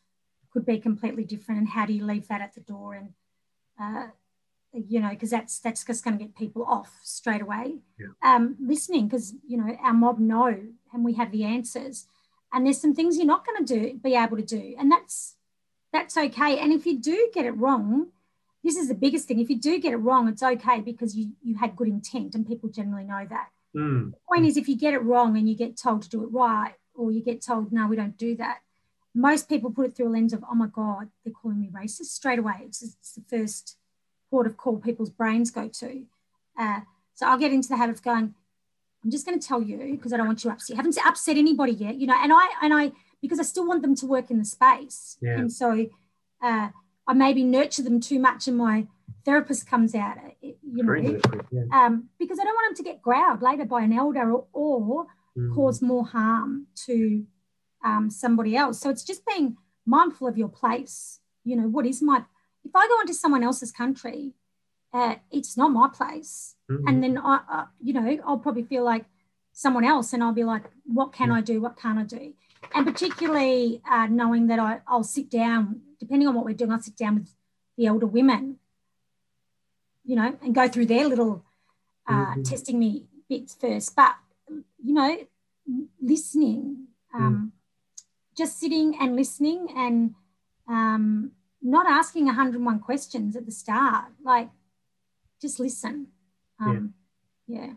[0.52, 2.94] could be completely different, and how do you leave that at the door?
[2.94, 3.10] And
[3.80, 4.08] uh,
[4.72, 7.78] you know, because that's that's just going to get people off straight away.
[7.98, 8.06] Yeah.
[8.22, 10.58] Um, listening, because you know our mob know,
[10.92, 12.06] and we have the answers.
[12.52, 15.34] And there's some things you're not going to do, be able to do, and that's
[15.92, 16.58] that's okay.
[16.58, 18.08] And if you do get it wrong,
[18.62, 19.40] this is the biggest thing.
[19.40, 22.46] If you do get it wrong, it's okay because you you had good intent, and
[22.46, 23.48] people generally know that.
[23.76, 24.12] Mm.
[24.12, 26.28] The point is, if you get it wrong and you get told to do it
[26.32, 28.58] right, or you get told no, we don't do that.
[29.14, 32.06] Most people put it through a lens of, oh my God, they're calling me racist
[32.06, 32.60] straight away.
[32.64, 33.76] It's, it's the first
[34.30, 36.02] port of call people's brains go to.
[36.58, 36.80] Uh,
[37.14, 38.34] so I'll get into the habit of going,
[39.06, 40.74] I'm just going to tell you because I don't want you upset.
[40.74, 42.90] I haven't upset anybody yet, you know, and I, and I,
[43.22, 45.16] because I still want them to work in the space.
[45.22, 45.38] Yeah.
[45.38, 45.86] And so
[46.42, 46.70] uh,
[47.06, 48.88] I maybe nurture them too much and my
[49.24, 51.20] therapist comes out, uh, you know,
[51.52, 51.62] yeah.
[51.72, 55.06] um, because I don't want them to get growled later by an elder or, or
[55.38, 55.54] mm.
[55.54, 57.24] cause more harm to
[57.84, 58.80] um, somebody else.
[58.80, 61.20] So it's just being mindful of your place.
[61.44, 62.24] You know, what is my
[62.64, 64.32] if I go into someone else's country,
[64.96, 66.54] uh, it's not my place.
[66.70, 66.88] Mm-hmm.
[66.88, 69.04] And then I, uh, you know, I'll probably feel like
[69.52, 71.60] someone else, and I'll be like, what can I do?
[71.60, 72.34] What can't I do?
[72.74, 76.80] And particularly uh, knowing that I, I'll sit down, depending on what we're doing, I'll
[76.80, 77.30] sit down with
[77.76, 78.56] the elder women,
[80.04, 81.44] you know, and go through their little
[82.08, 82.42] uh, mm-hmm.
[82.42, 83.94] testing me bits first.
[83.94, 84.14] But
[84.82, 85.18] you know,
[86.00, 88.02] listening, um, mm.
[88.36, 90.14] just sitting and listening and
[90.68, 91.32] um,
[91.62, 94.06] not asking 101 questions at the start.
[94.22, 94.50] Like,
[95.40, 96.08] just listen.
[96.60, 96.94] Um,
[97.46, 97.66] yeah.
[97.66, 97.72] yeah.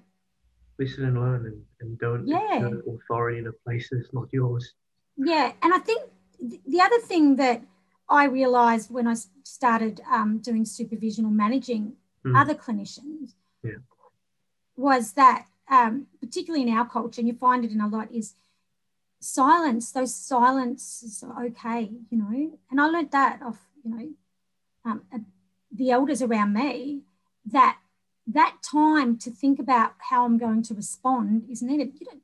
[0.77, 2.69] Listen and learn and, and don't yeah.
[2.87, 4.73] authority in a place that's not yours.
[5.17, 5.51] Yeah.
[5.61, 6.03] And I think
[6.39, 7.61] the other thing that
[8.09, 11.93] I realized when I started um, doing supervision or managing
[12.25, 12.39] mm.
[12.39, 13.33] other clinicians
[13.63, 13.81] yeah.
[14.77, 18.35] was that, um, particularly in our culture, and you find it in a lot, is
[19.19, 19.91] silence.
[19.91, 22.57] Those silences are okay, you know.
[22.71, 24.09] And I learned that off you know,
[24.85, 25.25] um,
[25.71, 27.01] the elders around me,
[27.51, 27.77] that
[28.27, 31.93] that time to think about how I'm going to respond is needed.
[31.99, 32.19] You know,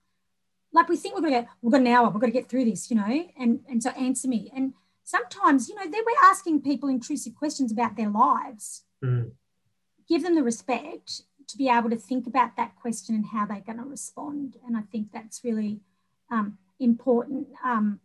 [0.72, 2.66] like we think we're going to, we've got an hour, we've got to get through
[2.66, 4.52] this, you know, and and so answer me.
[4.56, 4.74] And
[5.04, 8.84] sometimes, you know, they we're asking people intrusive questions about their lives.
[9.04, 9.32] Mm.
[10.08, 13.60] Give them the respect to be able to think about that question and how they're
[13.60, 14.58] going to respond.
[14.66, 15.80] And I think that's really
[16.30, 17.48] um, important.
[17.64, 18.00] Um,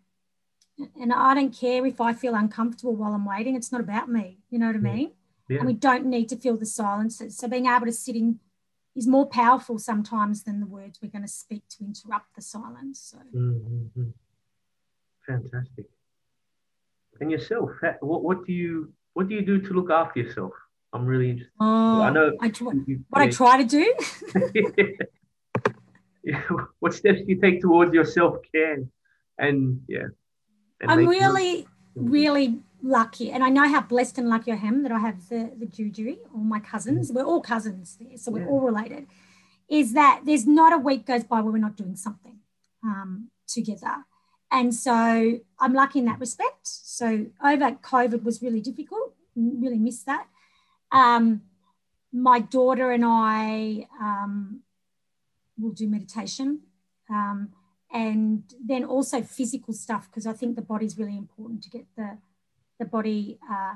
[0.99, 3.57] and I don't care if I feel uncomfortable while I'm waiting.
[3.57, 4.39] It's not about me.
[4.51, 5.13] You know what I mean?
[5.51, 5.59] Yeah.
[5.59, 7.37] And we don't need to feel the silences.
[7.37, 8.39] So being able to sit in
[8.95, 13.01] is more powerful sometimes than the words we're going to speak to interrupt the silence.
[13.11, 14.11] So mm-hmm.
[15.27, 15.87] fantastic.
[17.21, 17.71] And yourself,
[18.01, 20.53] what what do you what do you do to look after yourself?
[20.93, 21.53] I'm really interested.
[21.59, 23.27] Oh, I know I try, you, what yeah.
[23.27, 23.95] I try to do.
[26.23, 26.43] yeah.
[26.79, 28.85] What steps do you take towards your self care?
[29.37, 30.09] And yeah,
[30.87, 34.99] I'm really, really lucky, and I know how blessed and lucky I am that I
[34.99, 37.11] have the the Juju, all my cousins.
[37.11, 37.15] Mm.
[37.15, 38.49] We're all cousins there, so we're yeah.
[38.49, 39.07] all related.
[39.69, 42.39] Is that there's not a week goes by where we're not doing something
[42.85, 44.05] um, together,
[44.51, 46.67] and so I'm lucky in that respect.
[46.67, 50.27] So over COVID was really difficult, really missed that.
[50.93, 51.43] Um,
[52.13, 54.63] my daughter and I um,
[55.59, 56.63] will do meditation.
[57.09, 57.51] Um,
[57.93, 61.87] and then also physical stuff because I think the body is really important to get
[61.97, 62.19] the
[62.81, 63.75] the body uh,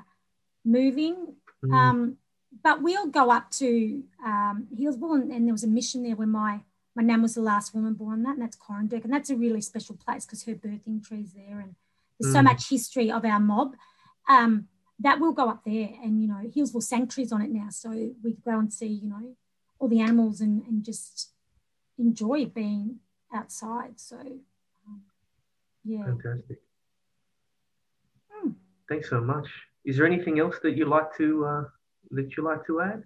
[0.64, 1.36] moving.
[1.64, 1.72] Mm.
[1.72, 2.16] Um,
[2.62, 6.60] but we'll go up to um, and, and, there was a mission there where my
[6.96, 9.60] my nan was the last woman born that, and that's Coranderrk, and that's a really
[9.60, 11.74] special place because her birthing tree's there, and
[12.18, 12.38] there's mm.
[12.38, 13.76] so much history of our mob.
[14.28, 14.68] Um,
[15.00, 17.90] that will go up there, and you know, Healesville Sanctuary's on it now, so
[18.22, 19.36] we go and see, you know,
[19.78, 21.32] all the animals and and just
[21.98, 23.00] enjoy being
[23.34, 23.98] outside.
[24.00, 25.02] So, um,
[25.84, 26.04] yeah.
[26.04, 26.58] Fantastic.
[28.88, 29.46] Thanks so much.
[29.84, 31.64] Is there anything else that you like to uh,
[32.10, 33.04] that you like to add?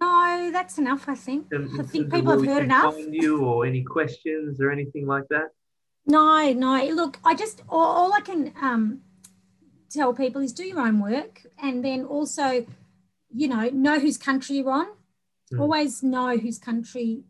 [0.00, 1.08] No, that's enough.
[1.08, 1.46] I think.
[1.52, 2.96] I think people have heard enough.
[2.98, 5.48] You or any questions or anything like that?
[6.06, 6.84] No, no.
[6.86, 9.00] Look, I just all, all I can um,
[9.90, 12.66] tell people is do your own work, and then also,
[13.34, 14.88] you know, know whose country you're on.
[15.52, 15.60] Mm.
[15.60, 17.24] Always know whose country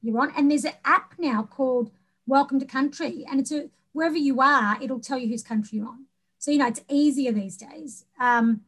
[0.00, 0.32] you're on.
[0.36, 1.92] And there's an app now called
[2.26, 5.88] Welcome to Country, and it's a wherever you are, it'll tell you whose country you're
[5.88, 6.06] on.
[6.42, 8.04] So you know it's easier these days.
[8.18, 8.62] Um,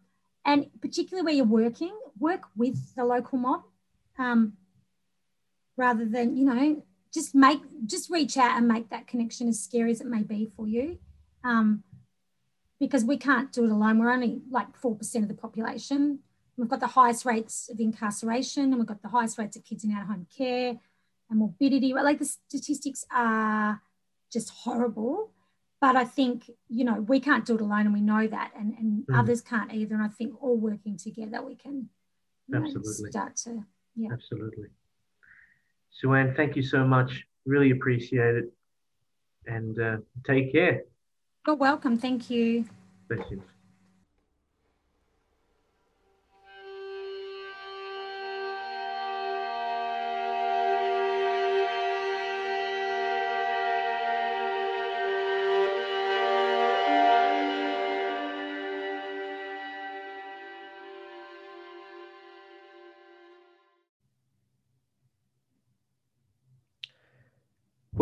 [0.45, 3.63] and particularly where you're working, work with the local mob,
[4.17, 4.53] um,
[5.77, 9.91] rather than you know just make just reach out and make that connection as scary
[9.91, 10.99] as it may be for you.
[11.43, 11.83] Um,
[12.79, 13.99] because we can't do it alone.
[13.99, 16.21] We're only like 4% of the population.
[16.57, 19.83] we've got the highest rates of incarceration and we've got the highest rates of kids
[19.83, 20.77] in out of home care
[21.29, 21.93] and morbidity.
[21.93, 23.81] Like the statistics are
[24.33, 25.34] just horrible.
[25.85, 28.73] But I think, you know, we can't do it alone and we know that, and,
[28.79, 29.19] and mm.
[29.21, 29.95] others can't either.
[29.95, 31.91] And I think all working together, we can
[32.55, 33.05] Absolutely.
[33.05, 33.63] Know, start to,
[33.95, 34.09] yeah.
[34.11, 34.69] Absolutely.
[35.91, 37.27] Sue-Anne, thank you so much.
[37.45, 38.53] Really appreciate it.
[39.47, 40.85] And uh, take care.
[41.47, 41.99] You're welcome.
[41.99, 42.65] Thank you.
[43.11, 43.43] Bless you.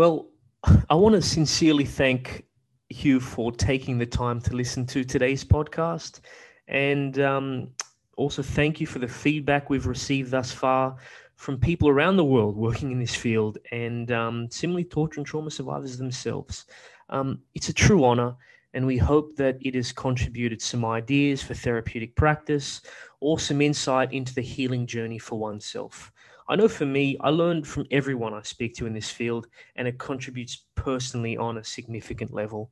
[0.02, 0.30] Well,
[0.90, 2.44] I want to sincerely thank
[2.88, 6.18] you for taking the time to listen to today's podcast.
[6.66, 7.68] And um,
[8.16, 10.96] also thank you for the feedback we've received thus far
[11.36, 15.52] from people around the world working in this field and um, similarly torture and trauma
[15.52, 16.66] survivors themselves.
[17.08, 18.34] Um, it's a true honor,
[18.74, 22.80] and we hope that it has contributed some ideas for therapeutic practice
[23.20, 26.12] or some insight into the healing journey for oneself.
[26.52, 29.46] I know for me, I learned from everyone I speak to in this field,
[29.76, 32.70] and it contributes personally on a significant level.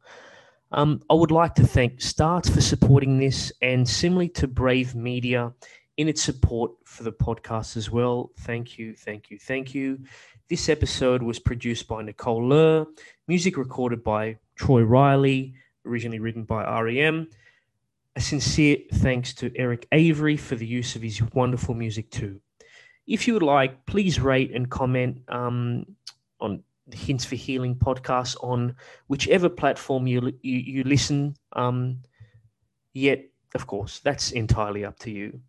[0.71, 5.55] Um, I would like to thank STARTTS for supporting this, and similarly to Brave Media
[5.97, 8.33] in its support for the podcast as well.
[8.41, 9.99] Thank you, thank you, thank you.
[10.51, 12.87] This episode was produced by Nicole Loehr,
[13.29, 15.55] music recorded by Troy Reilly,
[15.87, 17.31] originally written by REM.
[18.15, 22.43] A sincere thanks to Eric Avery for the use of his wonderful music too.
[23.11, 25.85] If you would like, please rate and comment um,
[26.41, 28.77] on the Hints for Healing podcast on
[29.09, 31.35] whichever platform you you, you listen.
[31.55, 31.99] Um,
[32.95, 33.25] yet,
[33.57, 35.41] of course, that's entirely up to you.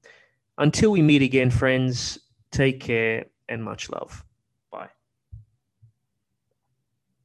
[0.58, 2.18] Until we meet again, friends,
[2.52, 4.26] take care and much love.